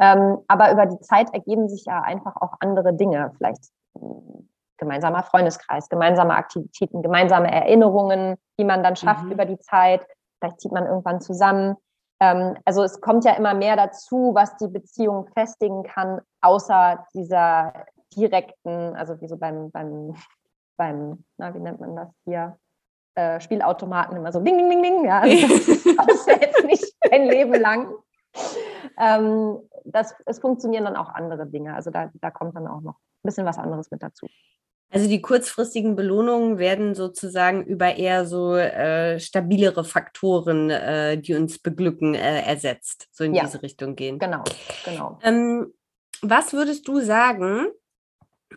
Ähm, 0.00 0.38
aber 0.48 0.72
über 0.72 0.86
die 0.86 0.98
Zeit 1.00 1.32
ergeben 1.32 1.68
sich 1.68 1.84
ja 1.84 2.00
einfach 2.00 2.34
auch 2.40 2.54
andere 2.60 2.94
Dinge, 2.94 3.32
vielleicht 3.36 3.68
hm, 3.96 4.48
gemeinsamer 4.78 5.22
Freundeskreis, 5.22 5.88
gemeinsame 5.88 6.34
Aktivitäten, 6.34 7.02
gemeinsame 7.02 7.52
Erinnerungen, 7.52 8.36
die 8.58 8.64
man 8.64 8.82
dann 8.82 8.96
schafft 8.96 9.24
mhm. 9.24 9.32
über 9.32 9.44
die 9.44 9.58
Zeit. 9.60 10.04
Vielleicht 10.40 10.60
zieht 10.60 10.72
man 10.72 10.86
irgendwann 10.86 11.20
zusammen. 11.20 11.76
Ähm, 12.20 12.56
also 12.64 12.82
es 12.82 13.00
kommt 13.00 13.24
ja 13.24 13.34
immer 13.34 13.54
mehr 13.54 13.76
dazu, 13.76 14.32
was 14.34 14.56
die 14.56 14.66
Beziehung 14.66 15.28
festigen 15.36 15.84
kann, 15.84 16.20
außer 16.40 17.06
dieser 17.14 17.72
direkten, 18.16 18.96
also 18.96 19.20
wie 19.20 19.28
so 19.28 19.36
beim, 19.36 19.70
beim 19.70 20.16
beim, 20.76 21.24
na, 21.38 21.54
wie 21.54 21.60
nennt 21.60 21.80
man 21.80 21.96
das 21.96 22.08
hier, 22.24 22.58
äh, 23.14 23.40
Spielautomaten 23.40 24.16
immer 24.16 24.32
so 24.32 24.40
ding, 24.40 24.56
ding, 24.56 24.70
ding, 24.70 24.82
ding. 24.82 25.04
Ja, 25.04 25.20
also 25.20 25.46
das 25.96 26.14
ist 26.14 26.26
jetzt 26.26 26.64
nicht 26.64 26.91
ein 27.10 27.26
Leben 27.26 27.54
lang. 27.54 27.94
Ähm, 28.98 29.58
das, 29.84 30.14
es 30.26 30.38
funktionieren 30.38 30.84
dann 30.84 30.96
auch 30.96 31.08
andere 31.08 31.46
Dinge. 31.46 31.74
Also 31.74 31.90
da, 31.90 32.10
da 32.14 32.30
kommt 32.30 32.56
dann 32.56 32.66
auch 32.66 32.80
noch 32.80 32.94
ein 32.94 33.24
bisschen 33.24 33.46
was 33.46 33.58
anderes 33.58 33.90
mit 33.90 34.02
dazu. 34.02 34.26
Also 34.90 35.08
die 35.08 35.22
kurzfristigen 35.22 35.96
Belohnungen 35.96 36.58
werden 36.58 36.94
sozusagen 36.94 37.64
über 37.64 37.96
eher 37.96 38.26
so 38.26 38.56
äh, 38.56 39.18
stabilere 39.18 39.84
Faktoren, 39.84 40.68
äh, 40.68 41.16
die 41.16 41.34
uns 41.34 41.58
beglücken, 41.58 42.14
äh, 42.14 42.42
ersetzt, 42.42 43.08
so 43.10 43.24
in 43.24 43.34
ja, 43.34 43.44
diese 43.44 43.62
Richtung 43.62 43.96
gehen. 43.96 44.18
Genau, 44.18 44.44
genau. 44.84 45.18
Ähm, 45.22 45.72
was 46.20 46.52
würdest 46.52 46.86
du 46.88 47.00
sagen, 47.00 47.68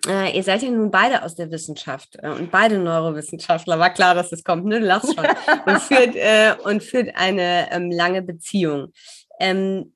äh, 0.07 0.35
ihr 0.35 0.43
seid 0.43 0.61
ja 0.61 0.69
nun 0.69 0.91
beide 0.91 1.23
aus 1.23 1.35
der 1.35 1.51
Wissenschaft 1.51 2.17
äh, 2.21 2.29
und 2.29 2.51
beide 2.51 2.79
Neurowissenschaftler. 2.79 3.79
War 3.79 3.93
klar, 3.93 4.15
dass 4.15 4.31
es 4.31 4.43
kommt, 4.43 4.65
ne? 4.65 4.79
Du 4.79 4.85
lachst 4.85 5.13
schon. 5.15 5.25
und, 5.65 5.81
führt, 5.81 6.15
äh, 6.15 6.55
und 6.63 6.83
führt 6.83 7.15
eine 7.15 7.71
ähm, 7.71 7.91
lange 7.91 8.21
Beziehung. 8.21 8.93
Ähm, 9.39 9.93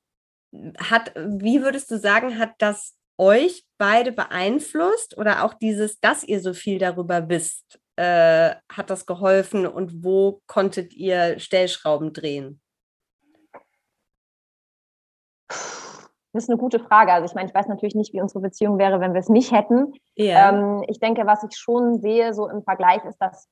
hat, 0.77 1.13
wie 1.15 1.61
würdest 1.61 1.91
du 1.91 1.99
sagen, 1.99 2.39
hat 2.39 2.53
das 2.57 2.95
euch 3.17 3.65
beide 3.77 4.11
beeinflusst 4.11 5.17
oder 5.17 5.43
auch 5.43 5.53
dieses, 5.53 5.99
dass 5.99 6.23
ihr 6.23 6.41
so 6.41 6.53
viel 6.53 6.79
darüber 6.79 7.29
wisst, 7.29 7.79
äh, 7.97 8.55
hat 8.71 8.89
das 8.89 9.05
geholfen 9.05 9.67
und 9.67 10.03
wo 10.03 10.41
konntet 10.47 10.93
ihr 10.93 11.37
Stellschrauben 11.39 12.13
drehen? 12.13 12.61
Das 16.33 16.43
ist 16.43 16.49
eine 16.49 16.59
gute 16.59 16.79
Frage. 16.79 17.11
Also 17.11 17.25
ich 17.25 17.33
meine, 17.33 17.49
ich 17.49 17.55
weiß 17.55 17.67
natürlich 17.67 17.95
nicht, 17.95 18.13
wie 18.13 18.21
unsere 18.21 18.41
Beziehung 18.41 18.77
wäre, 18.77 18.99
wenn 18.99 19.13
wir 19.13 19.19
es 19.19 19.29
nicht 19.29 19.51
hätten. 19.51 19.93
Yeah. 20.17 20.49
Ähm, 20.49 20.83
ich 20.87 20.99
denke, 20.99 21.25
was 21.25 21.43
ich 21.43 21.57
schon 21.57 21.99
sehe, 21.99 22.33
so 22.33 22.47
im 22.47 22.63
Vergleich, 22.63 23.03
ist, 23.05 23.17
dass 23.17 23.47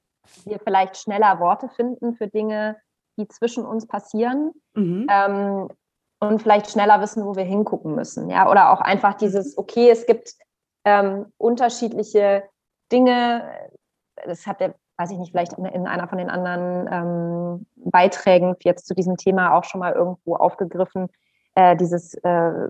wir 0.46 0.60
vielleicht 0.60 0.98
schneller 0.98 1.40
Worte 1.40 1.70
finden 1.70 2.16
für 2.16 2.28
Dinge, 2.28 2.78
die 3.18 3.28
zwischen 3.28 3.66
uns 3.66 3.88
passieren. 3.88 4.52
Mhm. 4.76 5.08
Ähm, 5.10 5.68
und 6.20 6.42
vielleicht 6.42 6.72
schneller 6.72 7.02
wissen, 7.02 7.26
wo 7.26 7.36
wir 7.36 7.44
hingucken 7.44 7.96
müssen. 7.96 8.30
Ja, 8.30 8.50
oder 8.50 8.72
auch 8.72 8.82
einfach 8.82 9.16
dieses, 9.16 9.56
mhm. 9.56 9.64
okay, 9.64 9.90
es 9.90 10.06
gibt 10.06 10.34
ähm, 10.86 11.28
unterschiedliche 11.38 12.44
Dinge. 12.92 13.44
Das 14.26 14.46
hat 14.46 14.60
der, 14.62 14.76
weiß 14.98 15.12
ich 15.12 15.18
nicht, 15.18 15.32
vielleicht 15.32 15.54
in 15.54 15.88
einer 15.88 16.08
von 16.08 16.18
den 16.18 16.30
anderen 16.30 16.88
ähm, 16.92 17.66
Beiträgen 17.76 18.56
jetzt 18.64 18.88
zu 18.88 18.94
diesem 18.94 19.18
Thema 19.18 19.56
auch 19.56 19.64
schon 19.64 19.80
mal 19.80 19.94
irgendwo 19.94 20.36
aufgegriffen 20.36 21.10
äh, 21.58 21.76
dieses 21.76 22.14
äh, 22.14 22.68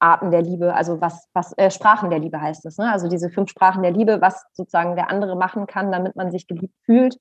Arten 0.00 0.32
der 0.32 0.42
Liebe, 0.42 0.74
also 0.74 1.00
was, 1.00 1.28
was 1.32 1.56
äh, 1.56 1.70
Sprachen 1.70 2.10
der 2.10 2.18
Liebe 2.18 2.40
heißt 2.40 2.66
es, 2.66 2.76
ne? 2.76 2.90
also 2.90 3.08
diese 3.08 3.30
fünf 3.30 3.50
Sprachen 3.50 3.82
der 3.82 3.92
Liebe, 3.92 4.20
was 4.20 4.44
sozusagen 4.52 4.96
der 4.96 5.10
andere 5.10 5.36
machen 5.36 5.66
kann, 5.68 5.92
damit 5.92 6.16
man 6.16 6.32
sich 6.32 6.48
geliebt 6.48 6.74
fühlt, 6.84 7.16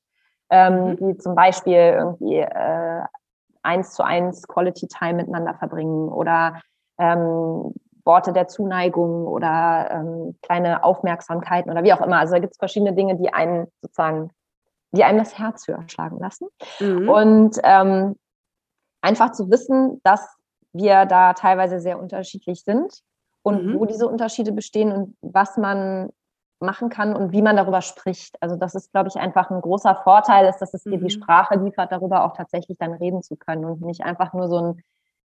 ähm, 0.50 0.74
mhm. 0.74 0.98
wie 1.00 1.18
zum 1.18 1.36
Beispiel 1.36 1.76
irgendwie 1.76 2.38
äh, 2.38 3.02
eins 3.62 3.94
zu 3.94 4.04
eins 4.04 4.48
Quality 4.48 4.88
Time 4.88 5.14
miteinander 5.14 5.54
verbringen 5.54 6.10
oder 6.10 6.60
ähm, 6.98 7.76
Worte 8.04 8.34
der 8.34 8.48
Zuneigung 8.48 9.28
oder 9.28 9.90
ähm, 9.92 10.36
kleine 10.42 10.84
Aufmerksamkeiten 10.84 11.72
oder 11.72 11.84
wie 11.84 11.94
auch 11.94 12.02
immer. 12.02 12.18
Also 12.18 12.34
da 12.34 12.40
gibt 12.40 12.54
es 12.54 12.58
verschiedene 12.58 12.94
Dinge, 12.94 13.16
die 13.16 13.32
einen 13.32 13.68
sozusagen, 13.82 14.32
die 14.92 15.04
einem 15.04 15.20
das 15.20 15.38
Herz 15.38 15.68
höher 15.68 15.84
schlagen 15.88 16.18
lassen. 16.20 16.48
Mhm. 16.80 17.10
Und 17.10 17.60
ähm, 17.64 18.16
einfach 19.04 19.32
zu 19.32 19.52
wissen, 19.52 20.02
dass 20.04 20.26
wir 20.72 21.06
da 21.06 21.34
teilweise 21.34 21.80
sehr 21.80 22.00
unterschiedlich 22.00 22.64
sind 22.64 23.02
und 23.44 23.66
mhm. 23.66 23.80
wo 23.80 23.86
diese 23.86 24.08
Unterschiede 24.08 24.52
bestehen 24.52 24.92
und 24.92 25.16
was 25.22 25.58
man 25.58 26.10
machen 26.60 26.90
kann 26.90 27.16
und 27.16 27.34
wie 27.34 27.42
man 27.42 27.58
darüber 27.58 27.82
spricht. 27.82 28.42
Also 28.42 28.56
das 28.56 28.74
ist, 28.74 28.92
glaube 28.92 29.10
ich, 29.10 29.18
einfach 29.18 29.52
ein 29.52 29.60
großer 29.60 29.96
Vorteil, 30.04 30.48
ist, 30.48 30.60
dass 30.60 30.74
es 30.74 30.84
dir 30.84 30.98
die 30.98 31.04
mhm. 31.04 31.10
Sprache 31.10 31.56
liefert, 31.60 31.92
darüber 31.92 32.24
auch 32.24 32.36
tatsächlich 32.36 32.78
dann 32.78 32.94
reden 32.94 33.22
zu 33.22 33.36
können 33.36 33.66
und 33.66 33.82
nicht 33.82 34.04
einfach 34.04 34.34
nur 34.34 34.48
so 34.48 34.58
ein, 34.58 34.84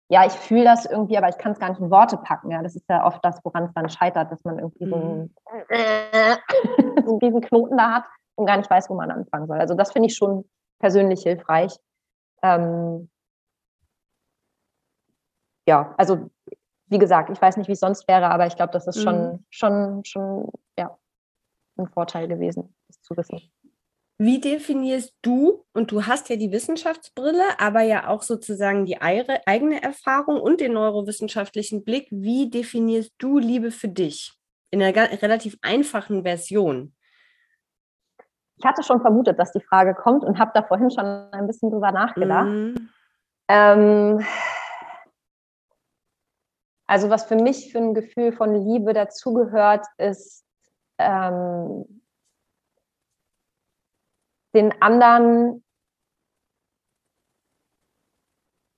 ja, 0.09 0.27
ich 0.27 0.33
fühle 0.33 0.65
das 0.65 0.85
irgendwie, 0.85 1.17
aber 1.17 1.31
ich 1.31 1.39
kann 1.39 1.53
es 1.53 1.59
gar 1.59 1.71
nicht 1.71 1.81
in 1.81 1.91
Worte 1.91 2.19
packen. 2.19 2.51
Ja, 2.51 2.63
das 2.63 2.77
ist 2.77 2.85
ja 2.91 3.07
oft 3.07 3.25
das, 3.25 3.41
woran 3.45 3.65
es 3.65 3.73
dann 3.73 3.89
scheitert, 3.89 4.31
dass 4.31 4.45
man 4.45 4.59
irgendwie 4.59 4.87
so, 4.87 4.95
einen, 4.95 5.35
mhm. 6.99 7.07
so 7.07 7.17
riesen 7.17 7.41
Knoten 7.41 7.79
da 7.79 7.93
hat 7.93 8.05
und 8.35 8.45
gar 8.45 8.59
nicht 8.59 8.69
weiß, 8.69 8.91
wo 8.91 8.95
man 8.95 9.11
anfangen 9.11 9.47
soll. 9.47 9.59
Also 9.59 9.75
das 9.75 9.93
finde 9.93 10.09
ich 10.09 10.15
schon 10.15 10.45
persönlich 10.81 11.23
hilfreich. 11.23 11.75
Ähm, 12.43 13.09
ja, 15.67 15.95
also 15.97 16.31
wie 16.87 16.99
gesagt, 16.99 17.31
ich 17.31 17.41
weiß 17.41 17.57
nicht, 17.57 17.69
wie 17.69 17.73
es 17.73 17.81
sonst 17.81 18.07
wäre, 18.07 18.31
aber 18.31 18.47
ich 18.47 18.57
glaube, 18.57 18.73
das 18.73 18.87
ist 18.87 19.03
schon, 19.03 19.33
mhm. 19.33 19.45
schon, 19.51 20.05
schon, 20.05 20.49
ja, 20.79 20.97
ein 21.79 21.89
Vorteil 21.89 22.29
gewesen, 22.29 22.75
das 22.89 23.01
zu 23.01 23.17
wissen. 23.17 23.41
Wie 24.19 24.41
definierst 24.41 25.15
du, 25.23 25.65
und 25.73 25.91
du 25.91 26.07
hast 26.07 26.29
ja 26.29 26.37
die 26.37 26.53
Wissenschaftsbrille, 26.53 27.59
aber 27.59 27.81
ja 27.81 28.09
auch 28.09 28.23
sozusagen 28.23 28.85
die 28.85 29.01
eigene 29.01 29.83
Erfahrung 29.83 30.41
und 30.41 30.61
den 30.61 30.75
neurowissenschaftlichen 30.75 31.83
Blick, 31.83 32.07
wie 32.11 32.49
definierst 32.51 33.15
du 33.19 33.39
Liebe 33.39 33.71
für 33.71 33.89
dich? 33.89 34.33
In 34.71 34.83
einer 34.83 34.95
relativ 35.23 35.59
einfachen 35.63 36.23
Version. 36.23 36.95
Ich 38.59 38.65
hatte 38.65 38.85
schon 38.85 39.01
vermutet, 39.01 39.39
dass 39.39 39.51
die 39.53 39.61
Frage 39.61 39.95
kommt 39.95 40.23
und 40.23 40.39
habe 40.39 40.53
da 40.55 40.63
vorhin 40.63 40.91
schon 40.91 41.05
ein 41.05 41.47
bisschen 41.47 41.71
drüber 41.71 41.91
nachgedacht. 41.91 42.47
Mhm. 42.47 42.91
Ähm, 43.49 44.25
also 46.93 47.09
was 47.09 47.25
für 47.25 47.37
mich 47.37 47.73
für 47.73 47.79
ein 47.79 47.95
Gefühl 47.95 48.33
von 48.33 48.55
Liebe 48.55 48.93
dazugehört, 48.93 49.87
ist 49.97 50.45
ähm, 50.99 52.03
den 54.55 54.83
anderen, 54.83 55.65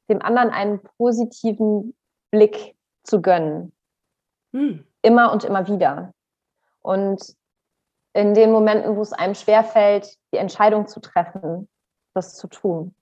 dem 0.09 0.23
anderen 0.23 0.50
einen 0.50 0.80
positiven 0.97 1.97
Blick 2.30 2.76
zu 3.02 3.21
gönnen. 3.21 3.75
Hm. 4.52 4.87
Immer 5.02 5.33
und 5.33 5.42
immer 5.42 5.66
wieder. 5.66 6.14
Und 6.83 7.35
in 8.12 8.35
den 8.35 8.52
Momenten, 8.52 8.94
wo 8.94 9.02
es 9.02 9.12
einem 9.12 9.35
schwerfällt, 9.35 10.16
die 10.33 10.38
Entscheidung 10.38 10.87
zu 10.87 11.00
treffen, 11.00 11.68
das 12.14 12.37
zu 12.37 12.47
tun. 12.47 12.94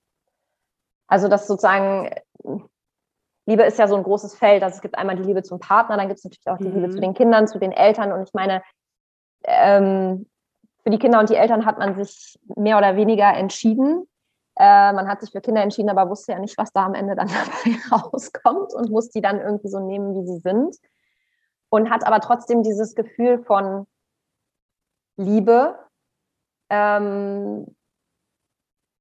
Also 1.07 1.29
das 1.29 1.47
sozusagen 1.47 2.09
Liebe 3.47 3.65
ist 3.65 3.79
ja 3.79 3.89
so 3.89 3.97
ein 3.97 4.03
großes 4.03 4.35
Feld. 4.35 4.63
Also 4.63 4.77
es 4.77 4.83
gibt 4.83 4.97
einmal 4.97 5.17
die 5.17 5.25
Liebe 5.25 5.43
zum 5.43 5.59
Partner, 5.59 5.97
dann 5.97 6.09
gibt 6.09 6.19
es 6.19 6.25
natürlich 6.25 6.47
auch 6.47 6.59
die 6.59 6.69
mhm. 6.69 6.75
Liebe 6.75 6.91
zu 6.91 7.01
den 7.01 7.15
Kindern, 7.15 7.49
zu 7.49 7.59
den 7.59 7.73
Eltern. 7.73 8.13
Und 8.13 8.23
ich 8.23 8.35
meine, 8.35 8.63
ähm, 9.45 10.27
für 10.83 10.91
die 10.91 10.99
Kinder 10.99 11.21
und 11.21 11.29
die 11.29 11.37
Eltern 11.37 11.65
hat 11.67 11.79
man 11.79 11.97
sich 11.97 12.39
mehr 12.57 12.79
oder 12.79 12.97
weniger 12.97 13.35
entschieden. 13.35 14.07
Äh, 14.57 14.93
man 14.93 15.09
hat 15.09 15.21
sich 15.21 15.31
für 15.31 15.41
Kinder 15.41 15.63
entschieden, 15.63 15.91
aber 15.91 16.11
wusste 16.11 16.33
ja 16.33 16.39
nicht, 16.39 16.59
was 16.59 16.73
da 16.73 16.85
am 16.85 16.95
Ende 16.95 17.17
dann 17.17 17.29
rauskommt 17.91 18.75
und 18.75 18.91
muss 18.91 19.11
die 19.11 19.21
dann 19.21 19.41
irgendwie 19.41 19.69
so 19.69 19.81
nehmen, 19.81 20.15
wie 20.15 20.27
sie 20.27 20.39
sind. 20.39 20.77
Und 21.71 21.91
hat 21.91 22.07
aber 22.07 22.21
trotzdem 22.21 22.63
dieses 22.63 22.95
Gefühl 22.95 23.43
von 23.45 23.87
Liebe, 25.17 25.79
ähm, 26.69 27.75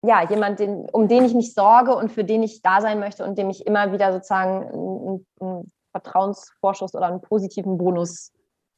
ja, 0.04 0.28
jemand, 0.28 0.60
den, 0.60 0.90
um 0.90 1.08
den 1.08 1.26
ich 1.26 1.34
mich 1.34 1.54
sorge 1.54 1.96
und 1.96 2.12
für 2.12 2.24
den 2.24 2.42
ich 2.44 2.62
da 2.62 2.82
sein 2.82 3.00
möchte 3.00 3.24
und 3.24 3.38
dem 3.38 3.50
ich 3.50 3.66
immer 3.68 3.92
wieder 3.92 4.12
sozusagen 4.12 4.68
einen, 4.68 5.28
einen 5.40 5.72
Vertrauensvorschuss 5.92 6.96
oder 6.96 7.08
einen 7.08 7.22
positiven 7.22 7.78
Bonus 7.78 8.32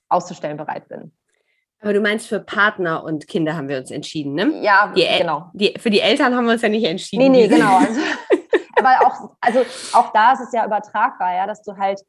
auszustellen 0.10 0.58
bereit 0.58 0.88
bin. 0.90 1.14
Aber 1.80 1.94
du 1.94 2.02
meinst 2.02 2.28
für 2.28 2.40
Partner 2.40 3.04
und 3.04 3.28
Kinder 3.28 3.56
haben 3.56 3.68
wir 3.68 3.78
uns 3.78 3.92
entschieden, 3.92 4.36
ne? 4.36 4.62
Ja, 4.62 4.94
die 4.96 5.06
genau. 5.18 5.50
Die, 5.54 5.74
für 5.78 5.90
die 5.90 6.00
Eltern 6.00 6.36
haben 6.36 6.46
wir 6.46 6.54
uns 6.54 6.62
ja 6.62 6.70
nicht 6.70 6.86
entschieden. 6.86 7.24
Nee, 7.24 7.30
nee, 7.30 7.48
genau. 7.48 7.78
Also, 7.78 8.00
aber 8.78 9.06
auch, 9.06 9.36
also 9.42 9.60
auch 9.94 10.12
da 10.14 10.34
ist 10.34 10.42
es 10.42 10.54
ja 10.54 10.66
übertragbar, 10.66 11.36
ja, 11.36 11.46
dass 11.46 11.62
du 11.62 11.76
halt 11.78 12.02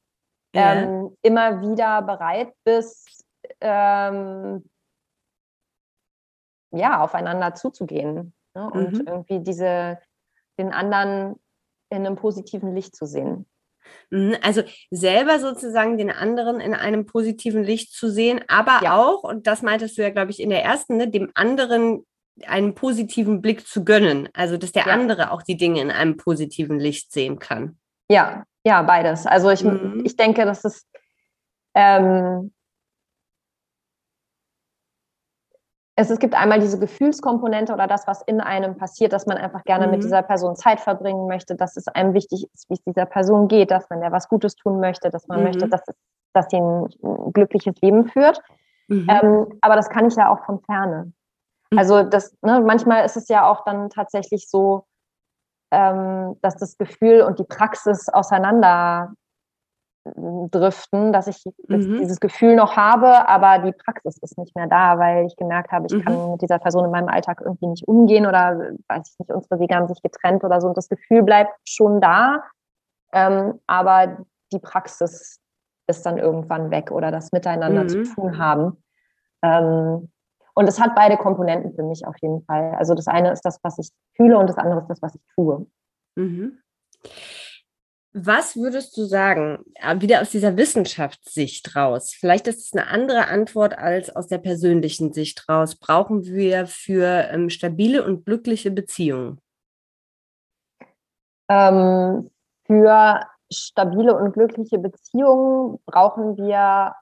ja. 0.55 0.75
ähm, 0.75 1.17
immer 1.23 1.61
wieder 1.61 2.03
bereit 2.03 2.53
bist, 2.65 3.25
ähm, 3.61 4.65
ja, 6.71 7.03
aufeinander 7.03 7.55
zuzugehen 7.55 8.33
ne? 8.55 8.71
und 8.71 8.93
mhm. 8.93 9.07
irgendwie 9.07 9.41
diese, 9.41 9.99
den 10.59 10.73
anderen 10.73 11.37
in 11.91 12.07
einem 12.07 12.17
positiven 12.17 12.75
Licht 12.75 12.97
zu 12.97 13.07
sehen. 13.07 13.47
Mhm, 14.11 14.37
also 14.43 14.63
selber 14.91 15.39
sozusagen 15.39 15.99
den 15.99 16.11
anderen 16.11 16.61
in 16.61 16.75
einem 16.75 17.07
positiven 17.07 17.63
Licht 17.63 17.93
zu 17.93 18.11
sehen, 18.11 18.41
aber 18.49 18.81
ja. 18.83 18.97
auch, 18.97 19.23
und 19.25 19.47
das 19.47 19.63
meintest 19.63 19.99
du 19.99 20.03
ja, 20.03 20.11
glaube 20.11 20.31
ich, 20.31 20.41
in 20.41 20.51
der 20.51 20.65
ersten, 20.65 20.97
ne, 20.97 21.09
dem 21.09 21.31
anderen 21.35 22.05
einen 22.47 22.75
positiven 22.75 23.41
Blick 23.41 23.67
zu 23.67 23.85
gönnen. 23.85 24.29
Also, 24.33 24.57
dass 24.57 24.73
der 24.73 24.87
ja. 24.87 24.93
andere 24.93 25.31
auch 25.31 25.43
die 25.43 25.57
Dinge 25.57 25.81
in 25.81 25.91
einem 25.91 26.17
positiven 26.17 26.81
Licht 26.81 27.13
sehen 27.13 27.39
kann. 27.39 27.79
Ja, 28.09 28.45
ja, 28.67 28.83
beides. 28.83 29.27
Also 29.27 29.51
ich, 29.51 29.63
mhm. 29.63 30.03
ich 30.05 30.17
denke, 30.17 30.45
dass 30.45 30.65
es 30.65 30.87
ähm, 31.75 32.53
es, 35.97 36.11
es 36.11 36.19
gibt 36.19 36.35
einmal 36.35 36.61
diese 36.61 36.79
Gefühlskomponente 36.79 37.73
oder 37.73 37.87
das, 37.87 38.07
was 38.07 38.23
in 38.23 38.41
einem 38.41 38.77
passiert, 38.77 39.13
dass 39.13 39.27
man 39.27 39.37
einfach 39.37 39.65
gerne 39.65 39.87
mhm. 39.87 39.93
mit 39.93 40.03
dieser 40.03 40.23
Person 40.23 40.57
Zeit 40.57 40.81
verbringen 40.81 41.27
möchte, 41.29 41.55
dass 41.55 41.77
es 41.77 41.87
einem 41.89 42.15
wichtig 42.15 42.49
ist, 42.53 42.69
wie 42.69 42.75
es 42.75 42.83
dieser 42.83 43.07
Person 43.07 43.47
geht, 43.49 43.71
dass 43.71 43.89
man 43.91 44.01
der 44.01 44.11
was 44.11 44.29
Gutes 44.29 44.57
tun 44.57 44.81
möchte, 44.81 45.11
dass 45.11 45.29
man 45.29 45.39
mhm. 45.39 45.45
möchte, 45.45 45.69
dass, 45.69 45.83
dass 46.33 46.47
sie 46.51 46.57
ein 46.57 46.89
glückliches 47.33 47.81
Leben 47.81 48.07
führt. 48.07 48.41
Mhm. 48.89 49.07
Ähm, 49.09 49.59
aber 49.61 49.77
das 49.77 49.89
kann 49.89 50.07
ich 50.07 50.17
ja 50.17 50.33
auch 50.33 50.45
von 50.45 50.61
ferne. 50.61 51.13
Mhm. 51.71 51.79
Also 51.79 52.03
das, 52.03 52.37
ne, 52.43 52.61
manchmal 52.61 53.05
ist 53.05 53.17
es 53.17 53.29
ja 53.29 53.49
auch 53.49 53.65
dann 53.65 53.89
tatsächlich 53.89 54.49
so, 54.49 54.87
ähm, 55.71 56.37
dass 56.43 56.57
das 56.57 56.77
Gefühl 56.77 57.23
und 57.23 57.39
die 57.39 57.45
Praxis 57.45 58.09
auseinander 58.09 59.13
driften, 60.05 61.13
dass 61.13 61.27
ich 61.27 61.43
mhm. 61.69 61.99
dieses 61.99 62.21
Gefühl 62.21 62.57
noch 62.57 62.77
habe, 62.77 63.27
aber 63.29 63.65
die 63.65 63.73
Praxis 63.73 64.19
ist 64.19 64.37
nicht 64.37 64.55
mehr 64.55 64.67
da, 64.67 64.99
weil 64.99 65.27
ich 65.27 65.37
gemerkt 65.37 65.73
habe, 65.73 65.87
ich 65.87 65.95
mhm. 65.95 66.05
kann 66.05 66.31
mit 66.33 66.43
dieser 66.43 66.59
Person 66.59 66.85
in 66.85 66.91
meinem 66.91 67.09
Alltag 67.09 67.41
irgendwie 67.43 67.69
nicht 67.69 67.89
umgehen 67.89 68.27
oder 68.27 68.73
weiß 68.89 69.13
ich 69.13 69.19
nicht, 69.19 69.31
unsere 69.31 69.61
Wege 69.61 69.75
haben 69.75 69.89
sich 69.89 70.03
getrennt 70.03 70.45
oder 70.45 70.61
so 70.61 70.69
und 70.69 70.77
das 70.77 70.89
Gefühl 70.89 71.23
bleibt 71.23 71.55
schon 71.67 72.01
da, 72.01 72.43
ähm, 73.13 73.61
aber 73.67 74.19
die 74.53 74.59
Praxis 74.59 75.41
ist 75.87 76.05
dann 76.05 76.19
irgendwann 76.19 76.71
weg 76.71 76.91
oder 76.91 77.11
das 77.11 77.33
Miteinander 77.33 77.85
mhm. 77.85 77.89
zu 77.89 78.03
tun 78.05 78.39
haben. 78.39 78.83
Ähm, 79.43 80.11
und 80.55 80.69
es 80.69 80.81
hat 80.81 80.95
beide 80.95 81.17
Komponenten 81.17 81.75
für 81.75 81.83
mich 81.83 82.07
auf 82.07 82.15
jeden 82.23 82.43
Fall. 82.45 82.75
Also 82.77 82.95
das 82.95 83.09
eine 83.09 83.33
ist 83.33 83.43
das, 83.43 83.59
was 83.63 83.79
ich 83.79 83.89
fühle 84.15 84.39
und 84.39 84.49
das 84.49 84.57
andere 84.57 84.81
ist 84.81 84.89
das, 84.89 85.03
was 85.03 85.15
ich 85.15 85.23
tue. 85.35 85.67
Was 88.17 88.55
würdest 88.55 88.97
du 88.97 89.07
sagen, 89.07 89.65
äh, 89.75 90.01
wieder 90.01 90.21
aus 90.21 90.31
dieser 90.31 90.57
Wissenschaftssicht 90.57 91.75
raus? 91.75 92.15
Vielleicht 92.15 92.47
ist 92.47 92.61
es 92.61 92.73
eine 92.73 92.87
andere 92.87 93.27
Antwort 93.27 93.77
als 93.77 94.15
aus 94.15 94.29
der 94.29 94.39
persönlichen 94.39 95.13
Sicht 95.13 95.49
raus. 95.49 95.75
Brauchen 95.75 96.25
wir 96.25 96.69
für 96.69 97.29
ähm, 97.33 97.51
stabile 97.51 98.05
und 98.05 98.25
glückliche 98.25 98.71
Beziehungen? 98.71 99.41
Ähm, 101.49 102.31
für 102.69 103.21
stabile 103.53 104.17
und 104.17 104.33
glückliche 104.33 104.79
Beziehungen 104.79 105.81
brauchen 105.85 106.37
wir 106.37 106.95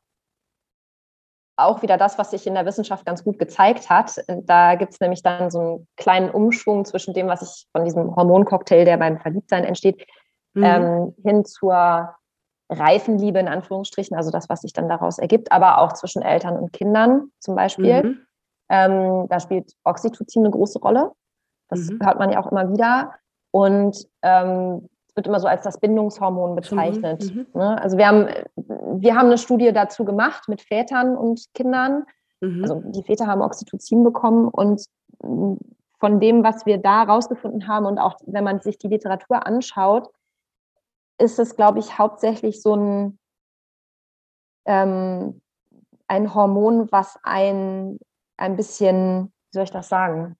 auch 1.57 1.83
wieder 1.83 1.99
das, 1.99 2.16
was 2.16 2.31
sich 2.31 2.47
in 2.47 2.54
der 2.54 2.64
Wissenschaft 2.64 3.04
ganz 3.04 3.23
gut 3.23 3.38
gezeigt 3.38 3.90
hat. 3.90 4.25
Da 4.26 4.76
gibt 4.76 4.95
es 4.95 5.00
nämlich 5.00 5.22
dann 5.22 5.51
so 5.51 5.61
einen 5.61 5.88
kleinen 5.96 6.31
Umschwung 6.31 6.87
zwischen 6.87 7.12
dem, 7.12 7.29
was 7.29 7.42
ich 7.42 7.66
von 7.72 7.85
diesem 7.85 8.16
Hormoncocktail, 8.16 8.87
der 8.87 8.96
beim 8.96 9.20
Verliebtsein 9.20 9.64
entsteht, 9.64 10.07
mhm. 10.55 10.65
ähm, 10.65 11.15
hin 11.23 11.45
zur 11.45 12.15
reifen 12.69 13.19
Liebe 13.19 13.38
in 13.38 13.49
Anführungsstrichen, 13.49 14.17
also 14.17 14.31
das, 14.31 14.49
was 14.49 14.62
sich 14.62 14.73
dann 14.73 14.88
daraus 14.88 15.19
ergibt, 15.19 15.53
aber 15.53 15.79
auch 15.79 15.93
zwischen 15.93 16.23
Eltern 16.23 16.57
und 16.57 16.73
Kindern 16.73 17.31
zum 17.38 17.55
Beispiel. 17.55 18.03
Mhm. 18.03 18.19
Ähm, 18.71 19.27
da 19.29 19.41
spielt 19.41 19.73
Oxytocin 19.85 20.43
eine 20.43 20.51
große 20.51 20.79
Rolle. 20.79 21.12
Das 21.69 21.91
mhm. 21.91 21.99
hört 22.03 22.19
man 22.19 22.31
ja 22.31 22.43
auch 22.43 22.51
immer 22.51 22.73
wieder. 22.73 23.12
Und 23.51 24.09
ähm, 24.23 24.88
wird 25.15 25.27
immer 25.27 25.41
so 25.41 25.47
als 25.47 25.62
das 25.62 25.79
Bindungshormon 25.79 26.55
bezeichnet. 26.57 27.35
Mhm. 27.35 27.47
Ne? 27.55 27.81
Also 27.83 27.99
wir 27.99 28.07
haben, 28.07 28.29
wir 28.57 29.15
haben 29.15 29.27
eine 29.27 29.38
Studie 29.38 29.73
dazu 29.73 30.05
gemacht 30.05 30.49
mit 30.49 30.62
Vätern 30.62 31.17
und 31.17 31.45
Kindern. 31.55 32.05
Mhm. 32.41 32.62
Also 32.62 32.83
die 32.87 33.03
Väter 33.03 33.27
haben 33.27 33.43
Oxytocin 33.43 34.05
bekommen 34.05 34.49
und 34.49 34.85
von 35.19 36.19
dem, 36.19 36.43
was 36.43 36.67
wir 36.67 36.79
da 36.79 37.03
rausgefunden 37.03 37.69
haben 37.69 37.87
und 37.87 37.99
auch 37.99 38.17
wenn 38.27 38.43
man 38.43 38.61
sich 38.61 38.79
die 38.79 38.88
Literatur 38.88 39.47
anschaut, 39.47 40.09
ist 41.22 41.38
es, 41.38 41.56
glaube 41.56 41.78
ich, 41.78 41.98
hauptsächlich 41.98 42.61
so 42.61 42.74
ein, 42.74 43.18
ähm, 44.66 45.40
ein 46.08 46.35
Hormon, 46.35 46.90
was 46.90 47.18
ein, 47.22 47.98
ein 48.37 48.56
bisschen, 48.56 49.26
wie 49.26 49.56
soll 49.56 49.64
ich 49.64 49.70
das 49.70 49.88
sagen? 49.88 50.37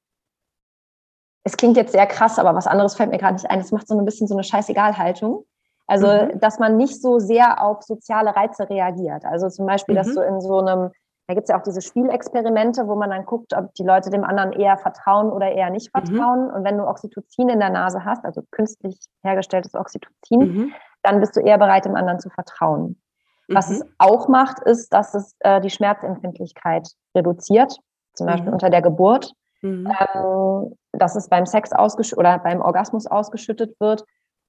Es 1.45 1.57
klingt 1.57 1.77
jetzt 1.77 1.93
sehr 1.93 2.07
krass, 2.07 2.39
aber 2.39 2.55
was 2.55 2.67
anderes 2.67 2.95
fällt 2.95 3.11
mir 3.11 3.19
gerade 3.19 3.35
nicht 3.35 3.51
ein. 3.51 3.61
Es 3.61 3.73
macht 3.73 3.89
so 3.89 3.99
ein 3.99 4.05
bisschen 4.05 4.29
so 4.29 4.35
eine 4.35 4.45
Scheißegal-Haltung. 4.45 5.47
Also, 5.87 6.07
mhm. 6.07 6.39
dass 6.39 6.59
man 6.59 6.77
nicht 6.77 7.01
so 7.01 7.19
sehr 7.19 7.63
auf 7.63 7.83
soziale 7.83 8.35
Reize 8.35 8.69
reagiert. 8.69 9.25
Also 9.25 9.49
zum 9.49 9.67
Beispiel, 9.67 9.95
mhm. 9.95 9.99
dass 9.99 10.15
du 10.15 10.21
in 10.21 10.41
so 10.41 10.59
einem 10.59 10.91
da 11.29 11.35
gibt 11.35 11.45
es 11.45 11.49
ja 11.49 11.59
auch 11.59 11.63
diese 11.63 11.81
Spielexperimente, 11.81 12.89
wo 12.89 12.97
man 12.97 13.11
dann 13.11 13.25
guckt, 13.25 13.55
ob 13.55 13.73
die 13.75 13.85
Leute 13.85 14.11
dem 14.11 14.25
anderen 14.25 14.53
eher 14.53 14.77
vertrauen 14.77 15.31
oder 15.31 15.53
eher 15.53 15.71
nicht 15.71 15.95
mhm. 15.95 16.07
vertrauen. 16.07 16.49
Mhm. 16.49 16.55
Und 16.55 16.65
wenn 16.65 16.79
du 16.79 16.87
Oxytocin 16.87 17.49
in 17.49 17.61
der 17.61 17.71
Nase 17.71 18.05
hast, 18.05 18.25
also 18.25 18.43
künstlich 18.51 18.99
hergestelltes 19.23 19.75
Oxytocin, 19.75 20.41
mhm. 20.41 20.73
dann 21.03 21.21
bist 21.21 21.37
du 21.37 21.41
eher 21.41 21.59
bereit, 21.59 21.85
dem 21.85 21.95
anderen 21.95 22.19
zu 22.19 22.29
vertrauen. 22.31 23.01
Mhm. 23.49 23.55
Was 23.55 23.71
es 23.71 23.85
auch 23.99 24.29
macht, 24.29 24.61
ist, 24.61 24.93
dass 24.93 25.15
es 25.15 25.35
äh, 25.41 25.61
die 25.61 25.71
Schmerzempfindlichkeit 25.71 26.89
reduziert, 27.15 27.79
zum 28.15 28.27
Beispiel 28.27 28.49
mhm. 28.49 28.55
unter 28.55 28.71
der 28.71 28.83
Geburt. 28.83 29.33
Mhm. 29.63 29.89
Ähm, 30.15 30.77
dass 30.93 31.17
es 31.17 31.29
beim 31.29 31.47
Sex 31.47 31.73
ausgeschüttet 31.73 32.19
oder 32.19 32.39
beim 32.39 32.61
Orgasmus 32.61 33.07
ausgeschüttet 33.07 33.79
wird. 33.81 34.05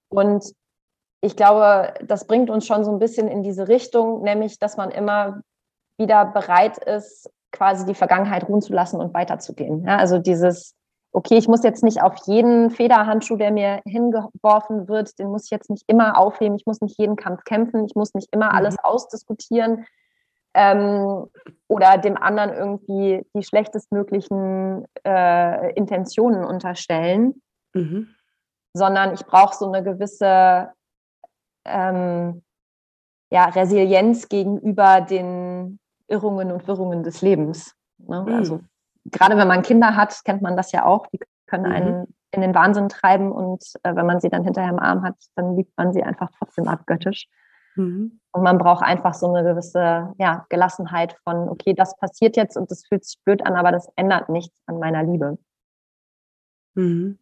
Und 0.09 0.53
ich 1.21 1.38
glaube, 1.38 1.93
das 2.05 2.27
bringt 2.27 2.49
uns 2.49 2.65
schon 2.65 2.83
so 2.83 2.91
ein 2.91 2.99
bisschen 2.99 3.29
in 3.29 3.43
diese 3.43 3.67
Richtung, 3.69 4.21
nämlich, 4.23 4.59
dass 4.59 4.75
man 4.75 4.91
immer 4.91 5.41
wieder 5.97 6.25
bereit 6.25 6.77
ist, 6.77 7.29
quasi 7.51 7.86
die 7.86 7.95
Vergangenheit 7.95 8.47
ruhen 8.47 8.62
zu 8.62 8.73
lassen 8.73 8.99
und 8.99 9.13
weiterzugehen. 9.13 9.86
Ja, 9.86 9.97
also 9.97 10.17
dieses, 10.17 10.75
okay, 11.13 11.38
ich 11.38 11.47
muss 11.47 11.63
jetzt 11.63 11.84
nicht 11.84 12.01
auf 12.01 12.15
jeden 12.25 12.71
Federhandschuh, 12.71 13.38
der 13.38 13.51
mir 13.51 13.82
hingeworfen 13.86 14.88
wird, 14.88 15.17
den 15.19 15.29
muss 15.29 15.45
ich 15.45 15.51
jetzt 15.51 15.69
nicht 15.69 15.84
immer 15.88 16.17
aufheben, 16.17 16.56
ich 16.56 16.65
muss 16.65 16.82
nicht 16.82 16.97
jeden 16.97 17.15
Kampf 17.15 17.43
kämpfen, 17.43 17.86
ich 17.86 17.95
muss 17.95 18.13
nicht 18.13 18.27
immer 18.32 18.49
mhm. 18.49 18.58
alles 18.58 18.75
ausdiskutieren 18.84 19.86
ähm, 20.56 21.27
oder 21.67 21.97
dem 21.97 22.17
anderen 22.17 22.53
irgendwie 22.53 23.25
die 23.36 23.43
schlechtestmöglichen 23.43 24.86
äh, 25.06 25.73
Intentionen 25.73 26.43
unterstellen, 26.43 27.41
mhm. 27.73 28.10
sondern 28.73 29.13
ich 29.13 29.25
brauche 29.25 29.56
so 29.56 29.71
eine 29.71 29.84
gewisse 29.84 30.71
ähm, 31.65 32.43
ja, 33.32 33.45
Resilienz 33.45 34.29
gegenüber 34.29 35.01
den 35.01 35.79
Irrungen 36.07 36.51
und 36.51 36.67
Wirrungen 36.67 37.03
des 37.03 37.21
Lebens. 37.21 37.75
Ne? 37.97 38.21
Mhm. 38.21 38.33
Also 38.33 38.59
gerade 39.05 39.37
wenn 39.37 39.47
man 39.47 39.61
Kinder 39.61 39.95
hat, 39.95 40.23
kennt 40.23 40.41
man 40.41 40.57
das 40.57 40.71
ja 40.71 40.85
auch. 40.85 41.07
Die 41.07 41.19
können 41.47 41.65
einen 41.65 41.99
mhm. 41.99 42.07
in 42.31 42.41
den 42.41 42.55
Wahnsinn 42.55 42.89
treiben 42.89 43.31
und 43.31 43.63
äh, 43.83 43.95
wenn 43.95 44.05
man 44.05 44.19
sie 44.19 44.29
dann 44.29 44.43
hinterher 44.43 44.71
im 44.71 44.79
Arm 44.79 45.03
hat, 45.03 45.15
dann 45.35 45.55
liebt 45.55 45.75
man 45.77 45.93
sie 45.93 46.03
einfach 46.03 46.29
trotzdem 46.37 46.67
abgöttisch. 46.67 47.27
Mhm. 47.75 48.19
Und 48.31 48.43
man 48.43 48.57
braucht 48.57 48.83
einfach 48.83 49.13
so 49.13 49.33
eine 49.33 49.47
gewisse 49.47 50.13
ja, 50.17 50.45
Gelassenheit 50.49 51.15
von, 51.23 51.49
okay, 51.49 51.73
das 51.73 51.95
passiert 51.97 52.35
jetzt 52.35 52.57
und 52.57 52.69
das 52.71 52.85
fühlt 52.85 53.05
sich 53.05 53.19
blöd 53.23 53.45
an, 53.45 53.55
aber 53.55 53.71
das 53.71 53.89
ändert 53.95 54.29
nichts 54.29 54.57
an 54.65 54.79
meiner 54.79 55.03
Liebe. 55.03 55.37
Mhm. 56.75 57.19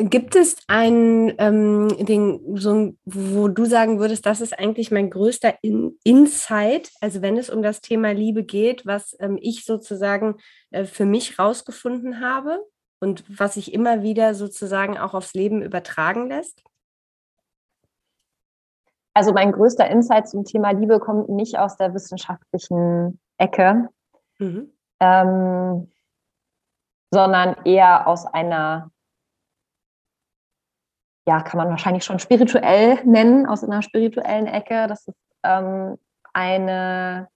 Gibt 0.00 0.36
es 0.36 0.56
ein 0.68 1.34
ähm, 1.38 1.88
Ding, 2.06 2.56
so, 2.56 2.94
wo 3.04 3.48
du 3.48 3.64
sagen 3.64 3.98
würdest, 3.98 4.26
das 4.26 4.40
ist 4.40 4.58
eigentlich 4.58 4.90
mein 4.90 5.10
größter 5.10 5.54
In 5.62 5.98
Insight, 6.04 6.90
also 7.00 7.22
wenn 7.22 7.36
es 7.36 7.50
um 7.50 7.62
das 7.62 7.80
Thema 7.80 8.12
Liebe 8.12 8.44
geht, 8.44 8.86
was 8.86 9.16
ähm, 9.20 9.38
ich 9.40 9.64
sozusagen 9.64 10.36
äh, 10.70 10.84
für 10.84 11.04
mich 11.04 11.38
rausgefunden 11.38 12.20
habe 12.20 12.64
und 13.00 13.24
was 13.28 13.54
sich 13.54 13.72
immer 13.74 14.02
wieder 14.02 14.34
sozusagen 14.34 14.98
auch 14.98 15.14
aufs 15.14 15.34
Leben 15.34 15.62
übertragen 15.62 16.28
lässt? 16.28 16.62
Also 19.14 19.32
mein 19.32 19.52
größter 19.52 19.88
Insight 19.90 20.28
zum 20.28 20.44
Thema 20.44 20.70
Liebe 20.70 21.00
kommt 21.00 21.28
nicht 21.28 21.58
aus 21.58 21.76
der 21.76 21.92
wissenschaftlichen 21.92 23.18
Ecke. 23.36 23.88
Mhm. 24.38 24.72
Ähm, 25.00 25.88
sondern 27.10 27.56
eher 27.64 28.06
aus 28.06 28.26
einer, 28.26 28.90
ja, 31.28 31.42
kann 31.42 31.58
man 31.58 31.68
wahrscheinlich 31.68 32.04
schon 32.04 32.18
spirituell 32.18 33.04
nennen, 33.04 33.44
aus 33.44 33.62
einer 33.62 33.82
spirituellen 33.82 34.46
Ecke. 34.46 34.86
Das 34.86 35.06
ist 35.06 35.18
ähm, 35.42 35.98
eine 36.32 37.28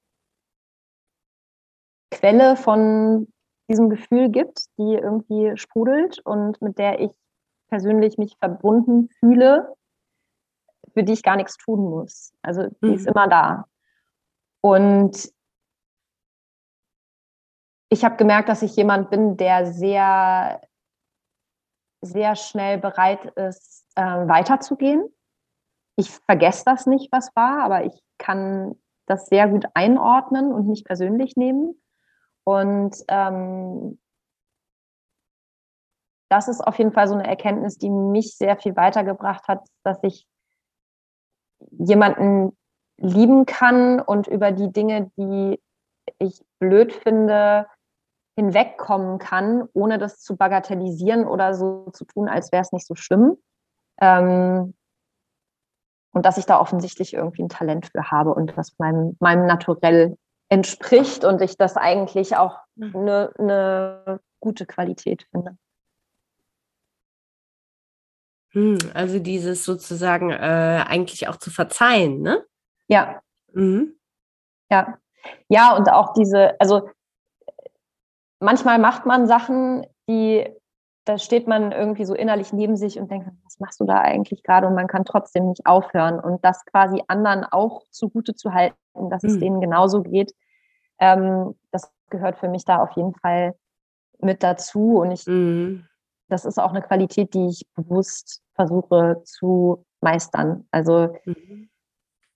Quelle 2.10 2.56
von 2.56 3.30
diesem 3.68 3.90
Gefühl 3.90 4.30
gibt, 4.30 4.64
die 4.78 4.94
irgendwie 4.94 5.58
sprudelt 5.58 6.20
und 6.20 6.62
mit 6.62 6.78
der 6.78 7.00
ich 7.00 7.10
persönlich 7.68 8.16
mich 8.16 8.34
verbunden 8.38 9.10
fühle, 9.20 9.74
für 10.94 11.02
die 11.02 11.12
ich 11.12 11.22
gar 11.22 11.36
nichts 11.36 11.58
tun 11.58 11.90
muss. 11.90 12.32
Also 12.40 12.68
die 12.82 12.88
mhm. 12.88 12.94
ist 12.94 13.06
immer 13.06 13.28
da. 13.28 13.66
Und 14.62 15.30
ich 17.90 18.06
habe 18.06 18.16
gemerkt, 18.16 18.48
dass 18.48 18.62
ich 18.62 18.74
jemand 18.74 19.10
bin, 19.10 19.36
der 19.36 19.66
sehr, 19.66 20.62
sehr 22.02 22.36
schnell 22.36 22.78
bereit 22.78 23.24
ist, 23.36 23.86
äh, 23.94 24.02
weiterzugehen. 24.02 25.08
Ich 25.96 26.10
vergesse 26.10 26.64
das 26.66 26.86
nicht, 26.86 27.10
was 27.12 27.34
war, 27.36 27.62
aber 27.62 27.84
ich 27.84 28.02
kann 28.18 28.74
das 29.06 29.26
sehr 29.26 29.48
gut 29.48 29.66
einordnen 29.74 30.52
und 30.52 30.66
nicht 30.66 30.84
persönlich 30.84 31.36
nehmen. 31.36 31.80
Und 32.44 32.96
ähm, 33.08 33.98
das 36.28 36.48
ist 36.48 36.60
auf 36.60 36.78
jeden 36.78 36.92
Fall 36.92 37.08
so 37.08 37.14
eine 37.14 37.26
Erkenntnis, 37.26 37.78
die 37.78 37.90
mich 37.90 38.36
sehr 38.36 38.56
viel 38.56 38.74
weitergebracht 38.74 39.46
hat, 39.48 39.66
dass 39.84 40.02
ich 40.02 40.26
jemanden 41.70 42.56
lieben 42.96 43.46
kann 43.46 44.00
und 44.00 44.26
über 44.26 44.50
die 44.50 44.72
Dinge, 44.72 45.10
die 45.16 45.60
ich 46.18 46.42
blöd 46.58 46.92
finde, 46.92 47.66
hinwegkommen 48.36 49.18
kann, 49.18 49.68
ohne 49.72 49.98
das 49.98 50.20
zu 50.20 50.36
bagatellisieren 50.36 51.26
oder 51.26 51.54
so 51.54 51.90
zu 51.92 52.04
tun, 52.04 52.28
als 52.28 52.50
wäre 52.52 52.62
es 52.62 52.72
nicht 52.72 52.86
so 52.86 52.94
schlimm. 52.94 53.36
Ähm, 54.00 54.74
und 56.12 56.26
dass 56.26 56.38
ich 56.38 56.46
da 56.46 56.60
offensichtlich 56.60 57.14
irgendwie 57.14 57.42
ein 57.42 57.48
Talent 57.48 57.86
für 57.86 58.10
habe 58.10 58.34
und 58.34 58.56
das 58.56 58.78
meinem, 58.78 59.16
meinem 59.20 59.46
Naturell 59.46 60.16
entspricht 60.48 61.24
und 61.24 61.40
ich 61.40 61.56
das 61.56 61.76
eigentlich 61.76 62.36
auch 62.36 62.58
eine, 62.78 63.32
eine 63.38 64.20
gute 64.40 64.66
Qualität 64.66 65.26
finde. 65.30 65.56
Hm, 68.50 68.76
also 68.92 69.18
dieses 69.18 69.64
sozusagen 69.64 70.30
äh, 70.30 70.84
eigentlich 70.86 71.28
auch 71.28 71.36
zu 71.36 71.50
verzeihen, 71.50 72.20
ne? 72.20 72.44
Ja. 72.86 73.22
Mhm. 73.54 73.98
Ja. 74.70 74.98
Ja, 75.48 75.74
und 75.74 75.88
auch 75.90 76.12
diese, 76.12 76.60
also 76.60 76.90
manchmal 78.42 78.78
macht 78.78 79.06
man 79.06 79.26
Sachen, 79.26 79.86
die, 80.08 80.46
da 81.04 81.18
steht 81.18 81.46
man 81.46 81.72
irgendwie 81.72 82.04
so 82.04 82.14
innerlich 82.14 82.52
neben 82.52 82.76
sich 82.76 82.98
und 82.98 83.10
denkt, 83.10 83.28
was 83.44 83.58
machst 83.60 83.80
du 83.80 83.84
da 83.84 84.00
eigentlich 84.00 84.42
gerade? 84.42 84.66
Und 84.66 84.74
man 84.74 84.88
kann 84.88 85.04
trotzdem 85.04 85.48
nicht 85.48 85.66
aufhören. 85.66 86.20
Und 86.20 86.44
das 86.44 86.64
quasi 86.66 87.02
anderen 87.08 87.44
auch 87.44 87.82
zugute 87.90 88.34
zu 88.34 88.52
halten, 88.52 88.76
dass 89.10 89.22
mhm. 89.22 89.28
es 89.28 89.38
denen 89.38 89.60
genauso 89.60 90.02
geht, 90.02 90.34
ähm, 90.98 91.54
das 91.70 91.92
gehört 92.10 92.38
für 92.38 92.48
mich 92.48 92.64
da 92.64 92.82
auf 92.82 92.90
jeden 92.92 93.14
Fall 93.14 93.54
mit 94.18 94.42
dazu. 94.42 95.00
Und 95.00 95.12
ich, 95.12 95.26
mhm. 95.26 95.86
das 96.28 96.44
ist 96.44 96.58
auch 96.58 96.70
eine 96.70 96.82
Qualität, 96.82 97.34
die 97.34 97.46
ich 97.46 97.66
bewusst 97.74 98.42
versuche 98.54 99.22
zu 99.24 99.84
meistern. 100.00 100.66
Also, 100.70 101.14
mhm. 101.24 101.70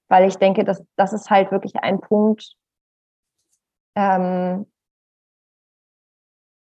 weil 0.09 0.29
ich 0.29 0.37
denke, 0.37 0.65
dass 0.65 0.83
das 0.97 1.13
ist 1.13 1.31
halt 1.31 1.51
wirklich 1.51 1.77
ein 1.77 2.01
Punkt, 2.01 2.57
ähm, 3.95 4.67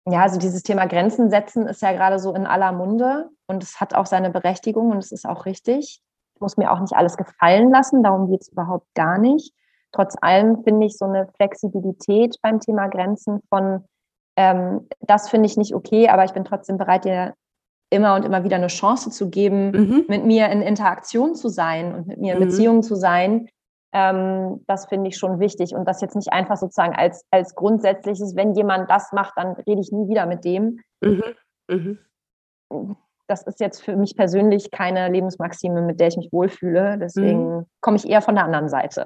ja, 0.10 0.22
also 0.22 0.40
dieses 0.40 0.64
Thema 0.64 0.86
Grenzen 0.86 1.30
setzen 1.30 1.68
ist 1.68 1.82
ja 1.82 1.92
gerade 1.92 2.20
so 2.20 2.34
in 2.34 2.46
aller 2.46 2.72
Munde 2.72 3.30
und 3.48 3.62
es 3.62 3.82
hat 3.82 3.94
auch 3.94 4.06
seine 4.06 4.30
Berechtigung 4.30 4.92
und 4.92 5.00
es 5.00 5.12
ist 5.12 5.28
auch 5.28 5.46
richtig. 5.46 6.02
Ich 6.36 6.42
muss 6.42 6.58
mir 6.58 6.72
auch 6.72 6.80
nicht 6.80 6.94
alles 6.94 7.18
gefallen 7.18 7.72
lassen, 7.72 8.04
darum 8.04 8.30
geht 8.30 8.42
es 8.42 8.50
überhaupt 8.50 8.88
gar 8.96 9.18
nicht. 9.18 9.54
Trotz 9.92 10.16
allem 10.22 10.64
finde 10.64 10.86
ich 10.86 10.98
so 10.98 11.06
eine 11.06 11.28
Flexibilität 11.36 12.38
beim 12.42 12.60
Thema 12.60 12.88
Grenzen 12.88 13.42
von, 13.50 13.86
ähm, 14.38 14.88
das 15.00 15.30
finde 15.30 15.48
ich 15.48 15.58
nicht 15.58 15.74
okay, 15.74 16.10
aber 16.10 16.24
ich 16.24 16.34
bin 16.34 16.46
trotzdem 16.46 16.78
bereit, 16.78 17.06
dir 17.06 17.34
immer 17.90 18.16
und 18.16 18.24
immer 18.24 18.44
wieder 18.44 18.58
eine 18.58 18.68
Chance 18.68 19.10
zu 19.10 19.30
geben, 19.30 19.72
mhm. 19.72 20.06
mit 20.08 20.26
mir 20.26 20.50
in 20.50 20.62
Interaktion 20.62 21.36
zu 21.36 21.50
sein 21.50 21.96
und 21.96 22.08
mit 22.08 22.20
mir 22.20 22.34
in 22.34 22.40
mhm. 22.40 22.46
Beziehung 22.46 22.84
zu 22.84 22.96
sein, 22.96 23.50
ähm, 23.94 24.64
das 24.68 24.86
finde 24.88 25.10
ich 25.10 25.18
schon 25.18 25.40
wichtig. 25.40 25.74
Und 25.74 25.88
das 25.88 26.02
jetzt 26.02 26.16
nicht 26.16 26.32
einfach 26.32 26.58
sozusagen 26.58 26.96
als, 26.96 27.26
als 27.32 27.56
grundsätzliches, 27.56 28.36
wenn 28.36 28.54
jemand 28.54 28.90
das 28.90 29.12
macht, 29.12 29.34
dann 29.36 29.54
rede 29.54 29.82
ich 29.82 29.92
nie 29.92 30.10
wieder 30.10 30.26
mit 30.26 30.44
dem. 30.46 30.80
Mhm. 31.02 31.24
Mhm. 31.68 32.96
Das 33.28 33.44
ist 33.44 33.60
jetzt 33.60 33.84
für 33.84 33.96
mich 33.96 34.16
persönlich 34.16 34.72
keine 34.72 35.10
Lebensmaxime, 35.10 35.82
mit 35.82 36.00
der 36.00 36.08
ich 36.08 36.18
mich 36.18 36.32
wohlfühle. 36.32 36.98
Deswegen 36.98 37.58
mhm. 37.58 37.66
komme 37.82 37.98
ich 37.98 38.08
eher 38.08 38.22
von 38.22 38.36
der 38.36 38.46
anderen 38.46 38.70
Seite. 38.70 39.06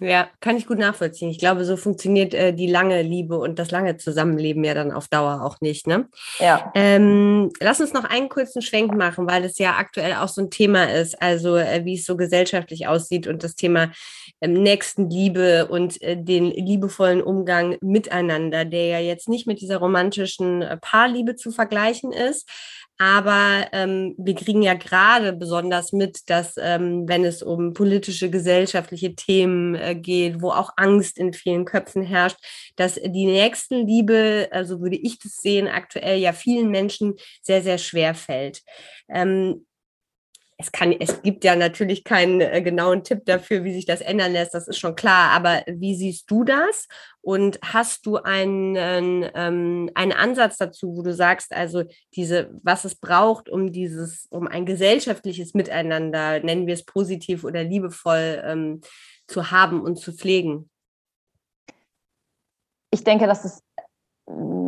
Ja, 0.00 0.28
kann 0.40 0.56
ich 0.56 0.66
gut 0.66 0.78
nachvollziehen. 0.78 1.28
Ich 1.28 1.38
glaube, 1.38 1.64
so 1.64 1.76
funktioniert 1.76 2.32
äh, 2.32 2.54
die 2.54 2.66
lange 2.66 3.02
Liebe 3.02 3.38
und 3.38 3.58
das 3.58 3.70
lange 3.70 3.98
Zusammenleben 3.98 4.64
ja 4.64 4.72
dann 4.72 4.90
auf 4.90 5.08
Dauer 5.08 5.42
auch 5.42 5.60
nicht. 5.60 5.86
Ne? 5.86 6.08
Ja. 6.38 6.72
Ähm, 6.74 7.52
lass 7.60 7.80
uns 7.80 7.92
noch 7.92 8.04
einen 8.04 8.30
kurzen 8.30 8.62
Schwenk 8.62 8.94
machen, 8.94 9.28
weil 9.28 9.44
es 9.44 9.58
ja 9.58 9.76
aktuell 9.76 10.14
auch 10.14 10.28
so 10.28 10.40
ein 10.40 10.50
Thema 10.50 10.90
ist, 10.90 11.20
also 11.20 11.56
äh, 11.56 11.84
wie 11.84 11.94
es 11.94 12.06
so 12.06 12.16
gesellschaftlich 12.16 12.86
aussieht 12.86 13.26
und 13.26 13.44
das 13.44 13.54
Thema 13.54 13.92
ähm, 14.40 14.54
Nächstenliebe 14.54 15.68
und 15.68 16.00
äh, 16.00 16.16
den 16.16 16.46
liebevollen 16.46 17.22
Umgang 17.22 17.76
miteinander, 17.82 18.64
der 18.64 18.86
ja 18.86 18.98
jetzt 18.98 19.28
nicht 19.28 19.46
mit 19.46 19.60
dieser 19.60 19.76
romantischen 19.76 20.62
äh, 20.62 20.78
Paarliebe 20.78 21.36
zu 21.36 21.50
vergleichen 21.50 22.12
ist. 22.12 22.48
Aber 22.98 23.66
ähm, 23.72 24.14
wir 24.16 24.34
kriegen 24.34 24.62
ja 24.62 24.74
gerade 24.74 25.32
besonders 25.32 25.92
mit, 25.92 26.30
dass 26.30 26.54
ähm, 26.56 27.08
wenn 27.08 27.24
es 27.24 27.42
um 27.42 27.72
politische, 27.74 28.30
gesellschaftliche 28.30 29.14
Themen 29.14 29.74
äh, 29.74 29.94
geht, 29.94 30.40
wo 30.40 30.50
auch 30.50 30.70
Angst 30.76 31.18
in 31.18 31.32
vielen 31.32 31.64
Köpfen 31.64 32.02
herrscht, 32.02 32.36
dass 32.76 32.94
die 32.94 33.26
Nächstenliebe, 33.26 34.48
also 34.52 34.80
würde 34.80 34.96
ich 34.96 35.18
das 35.18 35.36
sehen, 35.36 35.68
aktuell 35.68 36.18
ja 36.18 36.32
vielen 36.32 36.70
Menschen 36.70 37.14
sehr, 37.42 37.62
sehr 37.62 37.78
schwer 37.78 38.14
fällt. 38.14 38.62
Ähm, 39.08 39.66
es, 40.58 40.70
kann, 40.70 40.92
es 40.92 41.22
gibt 41.22 41.44
ja 41.44 41.56
natürlich 41.56 42.04
keinen 42.04 42.40
äh, 42.40 42.62
genauen 42.62 43.02
Tipp 43.04 43.24
dafür, 43.24 43.64
wie 43.64 43.74
sich 43.74 43.86
das 43.86 44.00
ändern 44.00 44.32
lässt, 44.32 44.54
das 44.54 44.68
ist 44.68 44.78
schon 44.78 44.94
klar. 44.94 45.30
Aber 45.30 45.62
wie 45.66 45.94
siehst 45.94 46.30
du 46.30 46.44
das? 46.44 46.86
Und 47.24 47.60
hast 47.62 48.04
du 48.04 48.16
einen, 48.16 48.76
ähm, 48.76 49.88
einen 49.94 50.12
Ansatz 50.12 50.58
dazu, 50.58 50.96
wo 50.96 51.02
du 51.02 51.14
sagst, 51.14 51.54
also 51.54 51.84
diese, 52.16 52.50
was 52.62 52.84
es 52.84 52.96
braucht, 52.96 53.48
um 53.48 53.70
dieses, 53.70 54.26
um 54.30 54.48
ein 54.48 54.66
gesellschaftliches 54.66 55.54
Miteinander, 55.54 56.40
nennen 56.40 56.66
wir 56.66 56.74
es 56.74 56.84
positiv 56.84 57.44
oder 57.44 57.62
liebevoll, 57.62 58.42
ähm, 58.44 58.80
zu 59.28 59.52
haben 59.52 59.80
und 59.80 59.96
zu 59.96 60.12
pflegen? 60.12 60.68
Ich 62.90 63.04
denke, 63.04 63.26
dass 63.26 63.44
es 63.44 63.62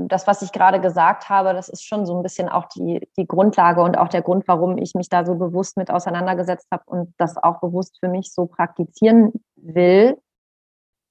das, 0.09 0.27
was 0.27 0.43
ich 0.43 0.53
gerade 0.53 0.81
gesagt 0.81 1.29
habe, 1.29 1.55
das 1.55 1.69
ist 1.69 1.85
schon 1.85 2.07
so 2.07 2.17
ein 2.17 2.23
bisschen 2.23 2.49
auch 2.49 2.67
die, 2.67 3.09
die 3.17 3.27
Grundlage 3.27 3.83
und 3.83 3.97
auch 3.97 4.09
der 4.09 4.23
Grund, 4.23 4.47
warum 4.47 4.79
ich 4.79 4.95
mich 4.95 5.09
da 5.09 5.25
so 5.25 5.35
bewusst 5.35 5.77
mit 5.77 5.91
auseinandergesetzt 5.91 6.69
habe 6.71 6.85
und 6.87 7.15
das 7.19 7.37
auch 7.37 7.61
bewusst 7.61 7.99
für 8.01 8.09
mich 8.09 8.33
so 8.33 8.47
praktizieren 8.47 9.33
will, 9.57 10.19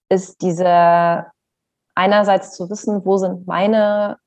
ist 0.10 0.41
diese 0.41 1.25
einerseits 1.95 2.56
zu 2.56 2.69
wissen, 2.69 3.06
wo 3.06 3.17
sind 3.17 3.47
meine 3.47 4.17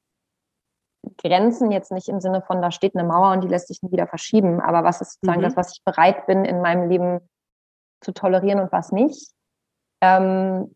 Grenzen, 1.19 1.71
jetzt 1.71 1.93
nicht 1.93 2.09
im 2.09 2.21
Sinne 2.21 2.43
von, 2.43 2.61
da 2.61 2.71
steht 2.71 2.97
eine 2.97 3.07
Mauer 3.07 3.33
und 3.33 3.43
die 3.43 3.49
lässt 3.49 3.69
sich 3.69 3.83
nie 3.83 3.93
wieder 3.93 4.07
verschieben, 4.07 4.61
aber 4.61 4.85
was 4.85 5.01
ist 5.01 5.15
sozusagen 5.15 5.41
mhm. 5.41 5.45
das, 5.45 5.57
was 5.57 5.73
ich 5.73 5.85
bereit 5.85 6.27
bin, 6.27 6.45
in 6.45 6.61
meinem 6.61 6.89
Leben 6.89 7.21
zu 8.01 8.13
tolerieren 8.13 8.61
und 8.61 8.73
was 8.73 8.93
nicht. 8.93 9.33
Ähm, 10.03 10.75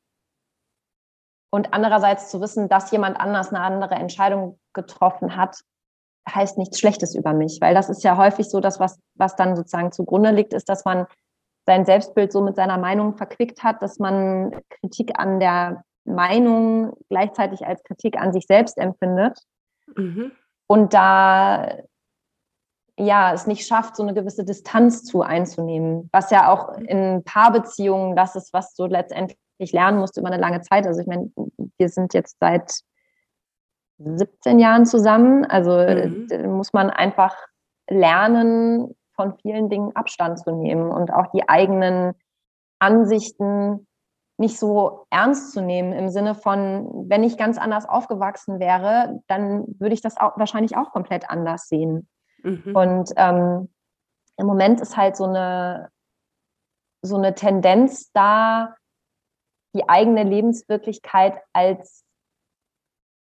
und 1.53 1.74
andererseits 1.74 2.31
zu 2.31 2.40
wissen, 2.40 2.68
dass 2.68 2.90
jemand 2.92 3.18
anders 3.18 3.48
eine 3.48 3.61
andere 3.61 3.96
Entscheidung 3.96 4.61
getroffen 4.72 5.37
hat, 5.37 5.61
heißt 6.29 6.59
nichts 6.59 6.79
Schlechtes 6.79 7.14
über 7.14 7.33
mich, 7.33 7.59
weil 7.61 7.74
das 7.74 7.88
ist 7.88 8.05
ja 8.05 8.16
häufig 8.16 8.48
so, 8.48 8.61
dass 8.61 8.79
was, 8.79 9.00
was 9.14 9.35
dann 9.35 9.57
sozusagen 9.57 9.90
zugrunde 9.90 10.31
liegt, 10.31 10.53
ist, 10.53 10.68
dass 10.68 10.85
man 10.85 11.07
sein 11.66 11.85
Selbstbild 11.85 12.33
so 12.33 12.40
mit 12.40 12.57
seiner 12.57 12.79
Meinung 12.79 13.16
verquickt 13.16 13.62
hat, 13.64 13.83
dass 13.83 13.98
man 13.98 14.62
Kritik 14.68 15.18
an 15.18 15.40
der 15.40 15.85
Meinung 16.04 16.96
gleichzeitig 17.08 17.66
als 17.66 17.82
Kritik 17.84 18.18
an 18.18 18.32
sich 18.32 18.46
selbst 18.46 18.78
empfindet. 18.78 19.38
Mhm. 19.96 20.32
Und 20.66 20.94
da 20.94 21.78
ja, 22.98 23.32
es 23.32 23.46
nicht 23.46 23.66
schafft, 23.66 23.96
so 23.96 24.02
eine 24.02 24.12
gewisse 24.12 24.44
Distanz 24.44 25.04
zu 25.04 25.22
einzunehmen, 25.22 26.10
was 26.12 26.30
ja 26.30 26.52
auch 26.52 26.76
in 26.76 27.24
Paarbeziehungen 27.24 28.14
das 28.14 28.36
ist, 28.36 28.52
was 28.52 28.74
so 28.76 28.86
letztendlich 28.86 29.38
ich 29.60 29.72
lernen 29.72 29.98
musste 29.98 30.20
über 30.20 30.30
eine 30.30 30.40
lange 30.40 30.62
Zeit. 30.62 30.86
Also 30.86 31.00
ich 31.00 31.06
meine, 31.06 31.30
wir 31.76 31.88
sind 31.88 32.14
jetzt 32.14 32.38
seit 32.40 32.80
17 33.98 34.58
Jahren 34.58 34.86
zusammen. 34.86 35.44
Also 35.44 35.72
mhm. 35.72 36.56
muss 36.56 36.72
man 36.72 36.90
einfach 36.90 37.36
lernen, 37.88 38.94
von 39.14 39.36
vielen 39.42 39.68
Dingen 39.68 39.94
Abstand 39.94 40.38
zu 40.38 40.50
nehmen 40.50 40.90
und 40.90 41.12
auch 41.12 41.26
die 41.32 41.46
eigenen 41.46 42.14
Ansichten 42.78 43.86
nicht 44.40 44.59
so 44.59 45.07
ernst 45.11 45.53
zu 45.53 45.61
nehmen 45.61 45.92
im 45.92 46.09
Sinne 46.09 46.35
von, 46.35 47.09
wenn 47.11 47.22
ich 47.22 47.37
ganz 47.37 47.59
anders 47.59 47.87
aufgewachsen 47.87 48.59
wäre, 48.59 49.20
dann 49.26 49.66
würde 49.79 49.92
ich 49.92 50.00
das 50.00 50.16
auch, 50.16 50.38
wahrscheinlich 50.38 50.79
auch 50.79 50.92
komplett 50.92 51.29
anders 51.29 51.68
sehen. 51.68 52.09
Mhm. 52.42 52.74
Und 52.74 53.11
ähm, 53.16 53.68
im 54.38 54.46
Moment 54.46 54.81
ist 54.81 54.96
halt 54.96 55.14
so 55.14 55.24
eine, 55.24 55.90
so 57.03 57.16
eine 57.16 57.35
Tendenz 57.35 58.11
da, 58.12 58.76
die 59.74 59.87
eigene 59.90 60.22
Lebenswirklichkeit 60.22 61.38
als 61.53 62.03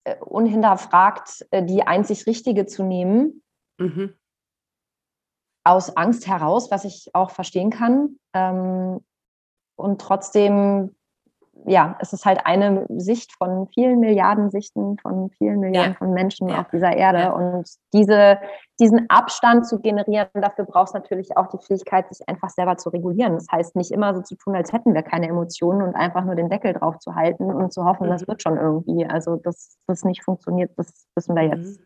äh, 0.04 0.16
unhinterfragt 0.20 1.46
äh, 1.50 1.64
die 1.64 1.86
einzig 1.86 2.26
richtige 2.26 2.66
zu 2.66 2.82
nehmen. 2.82 3.42
Mhm. 3.78 4.14
Aus 5.64 5.96
Angst 5.96 6.28
heraus, 6.28 6.70
was 6.70 6.84
ich 6.84 7.08
auch 7.14 7.30
verstehen 7.30 7.70
kann. 7.70 8.18
Ähm, 8.34 9.02
und 9.78 10.00
trotzdem 10.02 10.94
ja, 11.68 11.96
es 12.00 12.12
ist 12.12 12.24
halt 12.24 12.40
eine 12.44 12.86
Sicht 12.88 13.32
von 13.32 13.68
vielen 13.68 14.00
Milliarden 14.00 14.50
Sichten 14.50 14.98
von 14.98 15.30
vielen 15.38 15.60
Milliarden 15.60 15.92
ja. 15.92 15.98
von 15.98 16.12
Menschen 16.12 16.48
ja. 16.48 16.60
auf 16.60 16.68
dieser 16.70 16.96
Erde. 16.96 17.18
Ja. 17.18 17.32
Und 17.32 17.68
diese, 17.92 18.38
diesen 18.80 19.08
Abstand 19.08 19.66
zu 19.66 19.80
generieren, 19.80 20.28
dafür 20.34 20.64
brauchst 20.64 20.94
du 20.94 20.98
natürlich 20.98 21.36
auch 21.36 21.48
die 21.48 21.58
Fähigkeit, 21.58 22.08
sich 22.08 22.28
einfach 22.28 22.50
selber 22.50 22.76
zu 22.76 22.90
regulieren. 22.90 23.34
Das 23.34 23.46
heißt, 23.50 23.76
nicht 23.76 23.90
immer 23.90 24.14
so 24.14 24.22
zu 24.22 24.36
tun, 24.36 24.56
als 24.56 24.72
hätten 24.72 24.94
wir 24.94 25.02
keine 25.02 25.28
Emotionen 25.28 25.82
und 25.82 25.94
einfach 25.94 26.24
nur 26.24 26.34
den 26.34 26.48
Deckel 26.48 26.72
drauf 26.72 26.98
zu 26.98 27.14
halten 27.14 27.44
und 27.44 27.72
zu 27.72 27.84
hoffen, 27.84 28.06
mhm. 28.06 28.12
das 28.12 28.26
wird 28.26 28.42
schon 28.42 28.56
irgendwie. 28.56 29.06
Also, 29.06 29.36
dass 29.36 29.78
das 29.86 30.04
nicht 30.04 30.24
funktioniert, 30.24 30.72
das 30.76 31.06
wissen 31.14 31.36
wir 31.36 31.44
jetzt. 31.44 31.78
Mhm. 31.78 31.84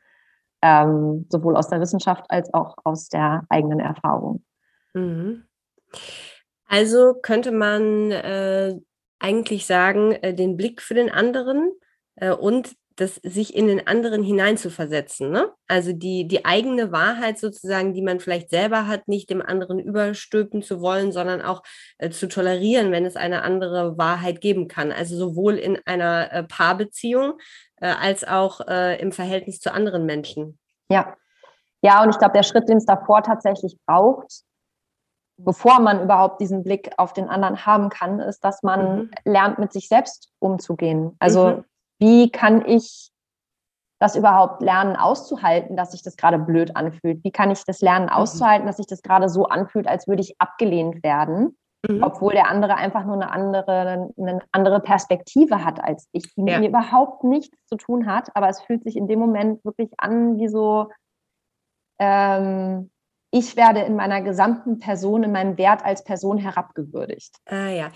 Ähm, 0.65 1.27
sowohl 1.29 1.57
aus 1.57 1.69
der 1.69 1.81
Wissenschaft 1.81 2.25
als 2.29 2.55
auch 2.55 2.77
aus 2.85 3.09
der 3.09 3.43
eigenen 3.49 3.81
Erfahrung. 3.81 4.45
Mhm. 4.95 5.45
Also 6.73 7.15
könnte 7.21 7.53
man 7.53 8.11
äh, 8.13 8.79
eigentlich 9.23 9.67
sagen, 9.67 10.13
äh, 10.13 10.35
den 10.35 10.57
Blick 10.57 10.83
für 10.83 10.95
den 10.95 11.11
anderen 11.11 11.73
äh, 12.17 12.33
und 12.33 12.77
das 12.97 13.17
sich 13.17 13.57
in 13.57 13.67
den 13.67 13.87
anderen 13.87 14.23
hineinzuversetzen. 14.23 15.31
Ne? 15.31 15.51
Also 15.67 15.93
die, 15.93 16.27
die 16.29 16.45
eigene 16.45 16.93
Wahrheit 16.93 17.39
sozusagen, 17.39 17.95
die 17.95 18.03
man 18.03 18.21
vielleicht 18.21 18.51
selber 18.51 18.87
hat, 18.87 19.09
nicht 19.09 19.31
dem 19.31 19.43
anderen 19.43 19.79
überstülpen 19.79 20.63
zu 20.63 20.81
wollen, 20.81 21.13
sondern 21.13 21.43
auch 21.43 21.63
äh, 21.99 22.11
zu 22.11 22.29
tolerieren, 22.29 22.93
wenn 22.93 23.05
es 23.05 23.17
eine 23.17 23.43
andere 23.43 23.97
Wahrheit 23.97 24.41
geben 24.41 24.69
kann. 24.69 24.93
Also 24.93 25.17
sowohl 25.17 25.55
in 25.55 25.79
einer 25.87 26.33
äh, 26.33 26.43
Paarbeziehung 26.45 27.39
äh, 27.81 27.87
als 27.87 28.25
auch 28.25 28.61
äh, 28.69 29.01
im 29.01 29.13
Verhältnis 29.13 29.61
zu 29.61 29.73
anderen 29.73 30.07
Menschen. 30.07 30.59
Ja. 30.89 31.17
Ja, 31.85 32.03
und 32.03 32.11
ich 32.11 32.19
glaube, 32.19 32.35
der 32.35 32.45
Schritt, 32.45 32.69
den 32.69 32.77
es 32.77 32.87
davor 32.87 33.23
tatsächlich 33.23 33.77
braucht, 33.87 34.43
bevor 35.45 35.81
man 35.81 36.03
überhaupt 36.03 36.41
diesen 36.41 36.63
Blick 36.63 36.91
auf 36.97 37.13
den 37.13 37.29
anderen 37.29 37.67
haben 37.67 37.89
kann, 37.89 38.21
ist, 38.21 38.45
dass 38.45 38.63
man 38.63 38.97
mhm. 38.97 39.11
lernt, 39.25 39.59
mit 39.59 39.73
sich 39.73 39.89
selbst 39.89 40.31
umzugehen. 40.39 41.17
Also 41.19 41.47
mhm. 41.47 41.65
wie 41.99 42.31
kann 42.31 42.65
ich 42.67 43.11
das 44.01 44.17
überhaupt 44.17 44.63
lernen 44.63 44.97
auszuhalten, 44.97 45.77
dass 45.77 45.93
sich 45.93 46.03
das 46.03 46.17
gerade 46.17 46.39
blöd 46.39 46.77
anfühlt? 46.77 47.23
Wie 47.23 47.31
kann 47.31 47.51
ich 47.51 47.65
das 47.65 47.81
lernen 47.81 48.07
mhm. 48.07 48.13
auszuhalten, 48.13 48.67
dass 48.67 48.79
sich 48.79 48.87
das 48.87 49.03
gerade 49.03 49.29
so 49.29 49.47
anfühlt, 49.47 49.87
als 49.87 50.09
würde 50.09 50.23
ich 50.23 50.35
abgelehnt 50.41 51.05
werden? 51.05 51.57
Mhm. 51.89 52.03
Obwohl 52.03 52.33
der 52.33 52.49
andere 52.49 52.77
einfach 52.77 53.05
nur 53.05 53.15
eine 53.15 53.31
andere, 53.31 54.11
eine 54.17 54.41
andere 54.53 54.81
Perspektive 54.81 55.65
hat 55.65 55.83
als 55.83 56.09
ich, 56.13 56.35
die 56.35 56.41
ja. 56.41 56.45
mit 56.45 56.61
mir 56.61 56.69
überhaupt 56.69 57.25
nichts 57.25 57.57
zu 57.67 57.77
tun 57.77 58.07
hat, 58.07 58.35
aber 58.35 58.49
es 58.49 58.61
fühlt 58.61 58.85
sich 58.85 58.97
in 58.97 59.09
dem 59.09 59.19
Moment 59.19 59.65
wirklich 59.65 59.91
an 59.99 60.37
wie 60.39 60.49
so, 60.49 60.91
ähm, 61.99 62.91
ich 63.35 63.57
werde 63.57 63.81
in 63.81 63.97
meiner 63.97 64.21
gesamten 64.21 64.79
Person, 64.79 65.25
in 65.25 65.33
meinem 65.33 65.57
Wert 65.57 65.83
als 65.83 66.05
Person 66.05 66.37
herabgewürdigt. 66.37 67.35
Ah 67.47 67.71
ja, 67.71 67.91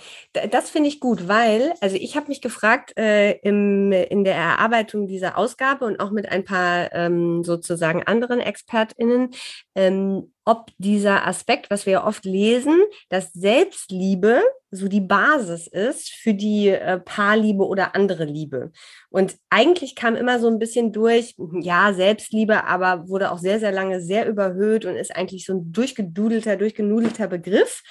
das 0.51 0.71
finde 0.71 0.89
ich 0.89 0.99
gut, 0.99 1.29
weil, 1.29 1.75
also 1.83 1.95
ich 1.95 2.17
habe 2.17 2.29
mich 2.29 2.41
gefragt 2.41 2.97
äh, 2.97 3.33
im, 3.41 3.93
in 3.93 4.25
der 4.25 4.35
Erarbeitung 4.35 5.07
dieser 5.07 5.37
Ausgabe 5.37 5.85
und 5.85 6.01
auch 6.01 6.11
mit 6.11 6.27
ein 6.31 6.45
paar 6.45 6.91
ähm, 6.95 7.45
sozusagen 7.45 8.03
anderen 8.03 8.41
ExpertInnen, 8.41 9.31
ähm, 9.75 10.33
ob 10.47 10.71
dieser 10.79 11.27
Aspekt, 11.27 11.71
was 11.71 11.87
wir 11.87 12.05
oft 12.05 12.25
lesen, 12.25 12.81
dass 13.09 13.33
Selbstliebe 13.33 14.41
so 14.71 14.87
die 14.87 15.01
Basis 15.01 15.67
ist 15.67 16.11
für 16.11 16.35
die 16.35 16.69
äh, 16.69 17.01
Paarliebe 17.01 17.67
oder 17.67 17.97
andere 17.97 18.25
Liebe. 18.25 18.71
Und 19.11 19.37
eigentlich 19.51 19.97
kam 19.97 20.15
immer 20.15 20.39
so 20.39 20.47
ein 20.47 20.61
bisschen 20.61 20.93
durch, 20.93 21.35
ja, 21.61 21.93
Selbstliebe, 21.93 22.65
aber 22.65 23.09
wurde 23.09 23.33
auch 23.33 23.39
sehr, 23.39 23.59
sehr 23.59 23.73
lange 23.73 24.01
sehr 24.01 24.29
überhöht 24.29 24.85
und 24.85 24.95
ist 24.95 25.15
eigentlich 25.15 25.45
so 25.47 25.55
ein 25.55 25.73
durchgedudelter, 25.73 26.57
durchgenudelter 26.57 27.27
Begriff. 27.27 27.83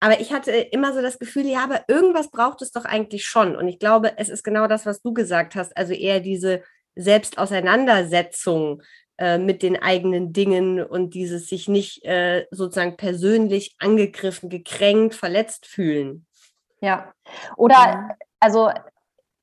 Aber 0.00 0.18
ich 0.18 0.32
hatte 0.32 0.50
immer 0.50 0.94
so 0.94 1.02
das 1.02 1.18
Gefühl, 1.18 1.46
ja, 1.46 1.62
aber 1.62 1.84
irgendwas 1.88 2.30
braucht 2.30 2.62
es 2.62 2.72
doch 2.72 2.86
eigentlich 2.86 3.26
schon. 3.26 3.54
Und 3.54 3.68
ich 3.68 3.78
glaube, 3.78 4.16
es 4.16 4.30
ist 4.30 4.44
genau 4.44 4.66
das, 4.66 4.86
was 4.86 5.02
du 5.02 5.12
gesagt 5.12 5.56
hast, 5.56 5.76
also 5.76 5.92
eher 5.92 6.20
diese 6.20 6.62
Selbstauseinandersetzung 6.96 8.82
äh, 9.18 9.38
mit 9.38 9.62
den 9.62 9.80
eigenen 9.80 10.32
Dingen 10.32 10.82
und 10.82 11.14
dieses 11.14 11.48
sich 11.48 11.68
nicht 11.68 12.04
äh, 12.04 12.46
sozusagen 12.50 12.96
persönlich 12.96 13.76
angegriffen, 13.78 14.48
gekränkt, 14.48 15.14
verletzt 15.14 15.66
fühlen. 15.66 16.26
Ja. 16.80 17.12
Oder 17.56 17.74
ja. 17.74 18.08
also 18.40 18.70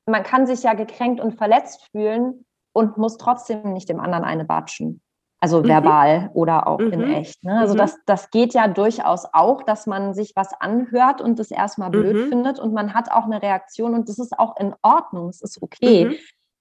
man 0.05 0.23
kann 0.23 0.47
sich 0.47 0.63
ja 0.63 0.73
gekränkt 0.73 1.21
und 1.21 1.37
verletzt 1.37 1.87
fühlen 1.91 2.45
und 2.73 2.97
muss 2.97 3.17
trotzdem 3.17 3.73
nicht 3.73 3.89
dem 3.89 3.99
anderen 3.99 4.23
eine 4.23 4.45
batschen. 4.45 5.01
Also 5.41 5.61
mhm. 5.61 5.67
verbal 5.67 6.31
oder 6.33 6.67
auch 6.67 6.79
mhm. 6.79 6.91
in 6.91 7.13
echt. 7.13 7.43
Ne? 7.43 7.57
Also 7.59 7.73
mhm. 7.73 7.77
das, 7.77 7.97
das 8.05 8.29
geht 8.29 8.53
ja 8.53 8.67
durchaus 8.67 9.25
auch, 9.31 9.63
dass 9.63 9.87
man 9.87 10.13
sich 10.13 10.33
was 10.35 10.53
anhört 10.59 11.21
und 11.21 11.39
das 11.39 11.51
erstmal 11.51 11.89
blöd 11.89 12.15
mhm. 12.15 12.29
findet 12.29 12.59
und 12.59 12.73
man 12.73 12.93
hat 12.93 13.11
auch 13.11 13.23
eine 13.23 13.41
Reaktion 13.41 13.93
und 13.93 14.09
das 14.09 14.19
ist 14.19 14.37
auch 14.37 14.57
in 14.57 14.75
Ordnung, 14.81 15.29
es 15.29 15.41
ist 15.41 15.61
okay. 15.61 16.19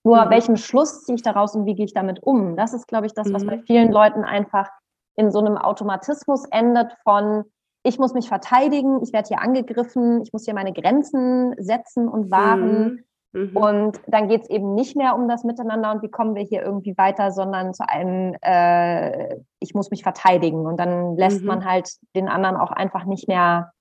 Nur 0.09 0.25
mhm. 0.25 0.31
welchen 0.31 0.57
Schluss 0.57 1.05
ziehe 1.05 1.17
ich 1.17 1.23
daraus 1.23 1.55
und 1.55 1.67
wie 1.67 1.75
gehe 1.75 1.85
ich 1.85 1.93
damit 1.93 2.23
um? 2.23 2.57
Das 2.57 2.73
ist, 2.73 2.89
glaube 2.89 3.05
ich, 3.05 3.13
das, 3.13 3.31
was 3.31 3.45
mhm. 3.45 3.49
bei 3.49 3.59
vielen 3.59 3.93
Leuten 3.93 4.25
einfach 4.25 4.71
in 5.17 5.31
so 5.31 5.39
einem 5.39 5.59
Automatismus 5.59 6.47
endet 6.47 6.95
von, 7.05 7.45
ich 7.83 7.99
muss 7.99 8.15
mich 8.15 8.27
verteidigen, 8.27 9.03
ich 9.03 9.13
werde 9.13 9.29
hier 9.29 9.43
angegriffen, 9.43 10.23
ich 10.23 10.33
muss 10.33 10.47
hier 10.47 10.55
meine 10.55 10.73
Grenzen 10.73 11.55
setzen 11.59 12.09
und 12.09 12.31
wahren. 12.31 13.05
Mhm. 13.33 13.41
mhm. 13.51 13.57
Und 13.57 14.01
dann 14.07 14.29
geht 14.29 14.45
es 14.45 14.49
eben 14.49 14.75
nicht 14.75 14.97
mehr 14.97 15.15
um 15.15 15.29
das 15.29 15.45
Miteinander 15.45 15.93
und 15.93 16.03
wie 16.03 16.11
kommen 16.11 16.35
wir 16.35 16.43
hier 16.43 16.63
irgendwie 16.63 16.97
weiter, 16.97 17.31
sondern 17.31 17.75
zu 17.75 17.87
einem, 17.87 18.35
äh, 18.41 19.37
ich 19.61 19.75
muss 19.75 19.91
mich 19.91 20.03
verteidigen. 20.03 20.65
Und 20.65 20.81
dann 20.81 21.19
lässt 21.19 21.43
mhm. 21.43 21.49
man 21.49 21.65
halt 21.67 21.91
den 22.17 22.29
anderen 22.29 22.57
auch 22.57 22.71
einfach 22.71 23.05
nicht 23.05 23.29
mehr 23.29 23.73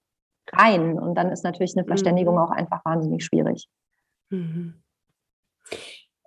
rein. 0.51 0.99
Und 0.99 1.15
dann 1.15 1.31
ist 1.31 1.45
natürlich 1.45 1.77
eine 1.77 1.85
Verständigung 1.85 2.35
mhm. 2.35 2.41
auch 2.41 2.51
einfach 2.51 2.83
wahnsinnig 2.83 3.23
schwierig. 3.23 3.69
Mhm. 4.29 4.73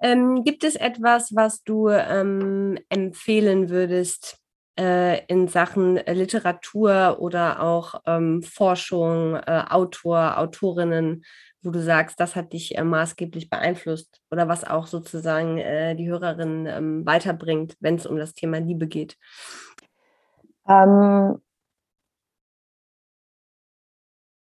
Ähm, 0.03 0.45
gibt 0.45 0.65
es 0.65 0.77
etwas, 0.77 1.35
was 1.35 1.63
du 1.63 1.89
ähm, 1.89 2.79
empfehlen 2.89 3.69
würdest 3.69 4.39
äh, 4.79 5.25
in 5.27 5.47
Sachen 5.49 5.97
Literatur 5.97 7.19
oder 7.21 7.63
auch 7.63 8.01
ähm, 8.07 8.43
Forschung, 8.43 9.35
äh, 9.35 9.65
Autor, 9.69 10.39
Autorinnen, 10.39 11.25
wo 11.63 11.71
du 11.71 11.83
sagst, 11.83 12.19
das 12.19 12.35
hat 12.35 12.55
dich 12.55 12.79
äh, 12.79 12.85
maßgeblich 12.85 13.51
beeinflusst 13.51 14.23
oder 14.31 14.49
was 14.49 14.65
auch 14.65 14.87
sozusagen 14.87 15.59
äh, 15.59 15.95
die 15.95 16.09
Hörerin 16.09 16.67
ähm, 16.67 17.05
weiterbringt, 17.05 17.77
wenn 17.81 17.97
es 17.97 18.07
um 18.07 18.17
das 18.17 18.33
Thema 18.33 18.59
Liebe 18.59 18.87
geht? 18.87 19.19
Ähm, 20.67 21.43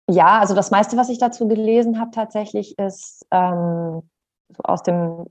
ja, 0.10 0.40
also 0.40 0.56
das 0.56 0.72
meiste, 0.72 0.98
was 0.98 1.10
ich 1.10 1.20
dazu 1.20 1.48
gelesen 1.48 2.00
habe, 2.00 2.12
tatsächlich 2.12 2.78
ist 2.80 3.28
ähm, 3.32 4.10
so 4.50 4.64
aus 4.64 4.82
dem 4.82 5.28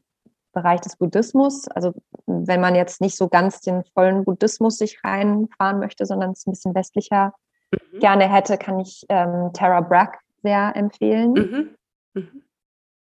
Bereich 0.54 0.80
des 0.80 0.96
Buddhismus. 0.96 1.68
Also 1.68 1.92
wenn 2.26 2.60
man 2.60 2.74
jetzt 2.74 3.00
nicht 3.00 3.16
so 3.16 3.28
ganz 3.28 3.60
den 3.60 3.84
vollen 3.94 4.24
Buddhismus 4.24 4.78
sich 4.78 5.02
reinfahren 5.04 5.80
möchte, 5.80 6.06
sondern 6.06 6.30
es 6.30 6.46
ein 6.46 6.52
bisschen 6.52 6.74
westlicher 6.74 7.34
mhm. 7.72 7.98
gerne 8.00 8.32
hätte, 8.32 8.56
kann 8.56 8.80
ich 8.80 9.04
ähm, 9.08 9.50
Tara 9.52 9.80
Bragg 9.80 10.18
sehr 10.42 10.74
empfehlen. 10.74 11.32
Mhm. 11.32 11.76
Mhm. 12.14 12.42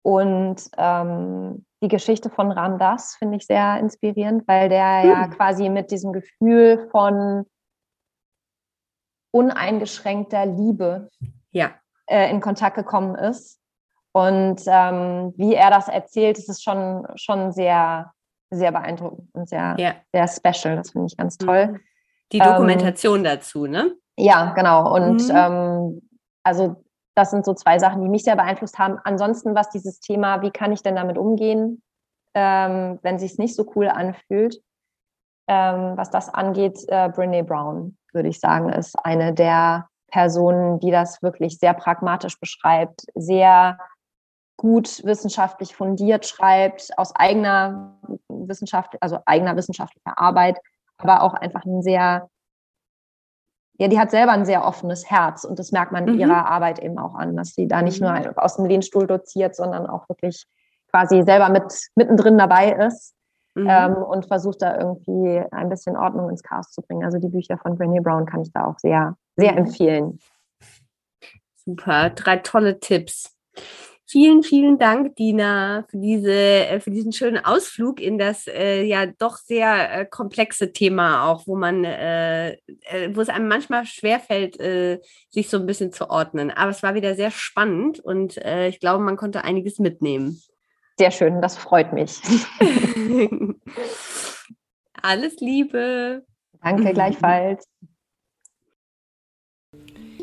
Und 0.05 0.71
ähm, 0.77 1.65
die 1.81 1.89
Geschichte 1.89 2.31
von 2.31 2.51
Ram 2.51 2.79
Das 2.79 3.15
finde 3.15 3.37
ich 3.37 3.47
sehr 3.47 3.79
inspirierend, 3.79 4.49
weil 4.49 4.69
der 4.69 5.05
ja 5.05 5.27
mhm. 5.27 5.31
quasi 5.31 5.69
mit 5.69 5.91
diesem 5.91 6.13
Gefühl 6.13 6.89
von 6.91 7.47
uneingeschränkter 9.33 10.45
Liebe 10.47 11.09
ja. 11.53 11.71
äh, 12.07 12.31
in 12.31 12.41
Kontakt 12.41 12.77
gekommen 12.77 13.15
ist 13.15 13.62
und 14.13 14.61
ähm, 14.67 15.33
wie 15.37 15.55
er 15.55 15.71
das 15.71 15.89
erzählt, 15.89 16.39
ist 16.39 16.49
es 16.49 16.63
schon, 16.63 17.07
schon 17.17 17.53
sehr, 17.53 18.13
sehr 18.51 18.71
beeindruckend 18.71 19.29
und 19.33 19.49
sehr, 19.49 19.75
ja. 19.79 19.95
sehr 20.13 20.29
special. 20.29 20.77
Das 20.77 20.91
finde 20.91 21.07
ich 21.07 21.17
ganz 21.17 21.39
toll. 21.39 21.69
Mhm. 21.69 21.81
Die 22.33 22.39
Dokumentation 22.39 23.19
ähm, 23.19 23.25
dazu, 23.25 23.67
ne? 23.67 23.95
Ja, 24.17 24.53
genau. 24.53 24.95
Und 24.95 25.29
mhm. 25.29 25.35
ähm, 25.35 26.09
also 26.43 26.83
das 27.15 27.31
sind 27.31 27.45
so 27.45 27.55
zwei 27.55 27.79
Sachen, 27.79 28.03
die 28.03 28.09
mich 28.09 28.25
sehr 28.25 28.37
beeinflusst 28.37 28.79
haben. 28.79 28.99
Ansonsten, 29.05 29.55
was 29.55 29.71
dieses 29.71 30.01
Thema, 30.01 30.43
wie 30.43 30.51
kann 30.51 30.73
ich 30.73 30.83
denn 30.83 30.97
damit 30.97 31.19
umgehen, 31.19 31.83
ähm, 32.35 32.99
wenn 33.03 33.19
sich 33.19 33.33
es 33.33 33.39
nicht 33.39 33.55
so 33.55 33.71
cool 33.77 33.89
anfühlt, 33.89 34.63
ähm, 35.49 35.97
was 35.97 36.11
das 36.11 36.33
angeht, 36.33 36.79
äh, 36.89 37.09
Brene 37.11 37.45
Brown, 37.45 37.97
würde 38.13 38.29
ich 38.29 38.41
sagen, 38.41 38.71
ist 38.71 38.97
eine 39.05 39.35
der 39.35 39.89
Person, 40.11 40.79
die 40.81 40.91
das 40.91 41.23
wirklich 41.23 41.59
sehr 41.59 41.75
pragmatisch 41.75 42.39
beschreibt, 42.39 43.05
sehr 43.15 43.79
gut 44.63 45.05
wissenschaftlich 45.05 45.75
fundiert 45.75 46.25
schreibt, 46.25 46.97
aus 46.97 47.17
eigener 47.17 47.99
Wissenschaft, 48.29 48.95
also 49.01 49.19
eigener 49.27 49.57
wissenschaftlicher 49.57 50.17
Arbeit, 50.17 50.57
aber 50.99 51.25
auch 51.25 51.35
einfach 51.35 51.65
ein 51.65 51.83
sehr, 51.83 52.29
ja, 53.79 53.89
die 53.89 53.99
hat 53.99 54.13
selber 54.13 54.31
ein 54.31 54.45
sehr 54.45 54.65
offenes 54.65 55.11
Herz 55.11 55.43
und 55.43 55.59
das 55.59 55.73
merkt 55.73 55.91
man 55.91 56.07
in 56.07 56.15
mhm. 56.15 56.21
ihrer 56.21 56.47
Arbeit 56.47 56.79
eben 56.79 56.97
auch 56.97 57.17
an, 57.17 57.37
dass 57.37 57.55
sie 57.55 57.67
da 57.67 57.83
nicht 57.83 58.01
nur 58.01 58.13
mhm. 58.13 58.35
aus 58.37 58.55
dem 58.55 58.67
Lehnstuhl 58.67 59.09
doziert, 59.09 59.57
sondern 59.57 59.89
auch 59.89 60.09
wirklich 60.09 60.47
quasi 60.91 61.25
selber 61.25 61.49
mit 61.49 61.65
mittendrin 61.97 62.39
dabei 62.39 62.71
ist. 62.71 63.15
Mhm. 63.55 63.67
Ähm, 63.69 63.97
und 63.97 64.27
versucht 64.27 64.63
da 64.63 64.79
irgendwie 64.79 65.43
ein 65.51 65.69
bisschen 65.69 65.95
Ordnung 65.97 66.31
ins 66.31 66.43
Chaos 66.43 66.71
zu 66.71 66.81
bringen. 66.83 67.05
Also 67.05 67.19
die 67.19 67.29
Bücher 67.29 67.59
von 67.59 67.77
Brené 67.77 68.01
Brown 68.01 68.25
kann 68.25 68.41
ich 68.41 68.53
da 68.53 68.65
auch 68.65 68.79
sehr, 68.79 69.17
sehr 69.37 69.53
mhm. 69.53 69.59
empfehlen. 69.59 70.19
Super, 71.57 72.11
drei 72.11 72.37
tolle 72.39 72.81
Tipps. 72.81 73.37
Vielen, 74.13 74.43
vielen 74.43 74.77
Dank, 74.77 75.17
Dina, 75.17 75.87
für, 75.89 75.97
diese, 75.97 76.35
äh, 76.35 76.81
für 76.81 76.91
diesen 76.91 77.13
schönen 77.15 77.43
Ausflug 77.43 77.99
in 77.99 78.19
das 78.19 78.47
äh, 78.47 78.83
ja 78.83 79.07
doch 79.07 79.39
sehr 79.39 80.01
äh, 80.01 80.05
komplexe 80.05 80.71
Thema 80.71 81.31
auch, 81.31 81.47
wo 81.47 81.57
man, 81.57 81.83
äh, 81.85 82.51
äh 82.51 82.59
wo 83.15 83.23
es 83.23 83.31
einem 83.31 83.49
manchmal 83.49 83.87
schwerfällt, 83.87 84.61
äh, 84.61 85.01
sich 85.31 85.49
so 85.49 85.57
ein 85.57 85.65
bisschen 85.65 85.93
zu 85.93 86.11
ordnen. 86.11 86.51
Aber 86.51 86.71
es 86.71 86.83
war 86.83 86.95
wieder 86.95 87.15
sehr 87.15 87.31
spannend 87.31 88.01
und 88.01 88.37
ich 88.37 88.81
glaube, 88.81 89.03
man 89.03 89.17
konnte 89.17 89.45
einiges 89.45 89.79
mitnehmen. 89.79 90.43
Sehr 90.99 91.11
schön, 91.11 91.41
das 91.41 91.57
freut 91.57 91.95
mich. 91.95 92.21
Alles 95.03 95.37
Liebe. 95.41 96.27
Danke 96.63 96.93
gleichfalls. 96.93 97.67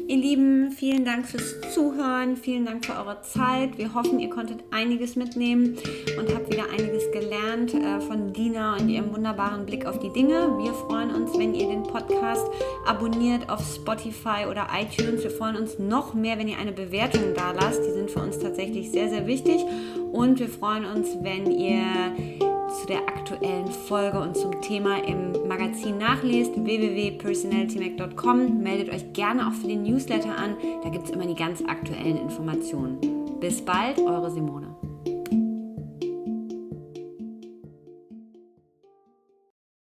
Ihr 0.10 0.18
Lieben, 0.18 0.72
vielen 0.72 1.06
Dank 1.06 1.28
fürs 1.28 1.62
Zuhören, 1.72 2.36
vielen 2.36 2.66
Dank 2.66 2.84
für 2.84 2.94
eure 2.94 3.22
Zeit. 3.22 3.78
Wir 3.78 3.94
hoffen, 3.94 4.18
ihr 4.18 4.32
konntet 4.32 4.64
einiges 4.72 5.16
mitnehmen 5.16 5.78
und 6.18 6.34
habt 6.34 6.52
wieder 6.52 6.64
einiges 6.72 7.12
gelernt 7.12 7.76
äh, 7.76 8.02
von 8.02 8.34
Dina 8.34 8.76
und 8.76 8.90
ihrem 8.90 9.14
wunderbaren 9.14 9.68
Blick 9.68 9.86
auf 9.86 10.00
die 10.00 10.12
Dinge. 10.12 10.58
Wir 10.58 10.74
freuen 10.74 11.14
uns, 11.14 11.38
wenn 11.38 11.54
ihr 11.54 11.68
den 11.68 11.84
Podcast 11.84 12.48
abonniert 12.88 13.48
auf 13.52 13.62
Spotify 13.62 14.48
oder 14.50 14.66
iTunes. 14.82 15.22
Wir 15.22 15.30
freuen 15.30 15.58
uns 15.58 15.78
noch 15.78 16.16
mehr, 16.16 16.40
wenn 16.40 16.48
ihr 16.48 16.58
eine 16.58 16.72
Bewertung 16.72 17.36
da 17.36 17.52
lasst. 17.52 17.86
Die 17.86 17.92
sind 17.92 18.10
für 18.10 18.22
uns 18.22 18.40
tatsächlich 18.40 18.90
sehr, 18.90 19.10
sehr 19.10 19.28
wichtig. 19.28 19.64
Und 20.12 20.40
wir 20.40 20.50
freuen 20.50 20.86
uns, 20.86 21.10
wenn 21.22 21.52
ihr 21.52 22.49
zu 22.80 22.88
der 22.88 23.08
aktuellen 23.08 23.68
Folge 23.68 24.20
und 24.20 24.38
zum 24.38 24.62
Thema 24.62 25.04
im 25.04 25.48
Magazin 25.48 25.98
nachlest, 25.98 26.54
www.personalitymac.com. 26.56 28.60
Meldet 28.60 28.94
euch 28.94 29.12
gerne 29.14 29.48
auch 29.48 29.54
für 29.54 29.68
den 29.68 29.84
Newsletter 29.84 30.38
an, 30.38 30.56
da 30.84 30.90
gibt 30.90 31.06
es 31.06 31.12
immer 31.12 31.26
die 31.26 31.36
ganz 31.36 31.64
aktuellen 31.68 32.18
Informationen. 32.18 33.00
Bis 33.40 33.62
bald, 33.62 34.00
eure 34.00 34.32
Simone. 34.32 34.79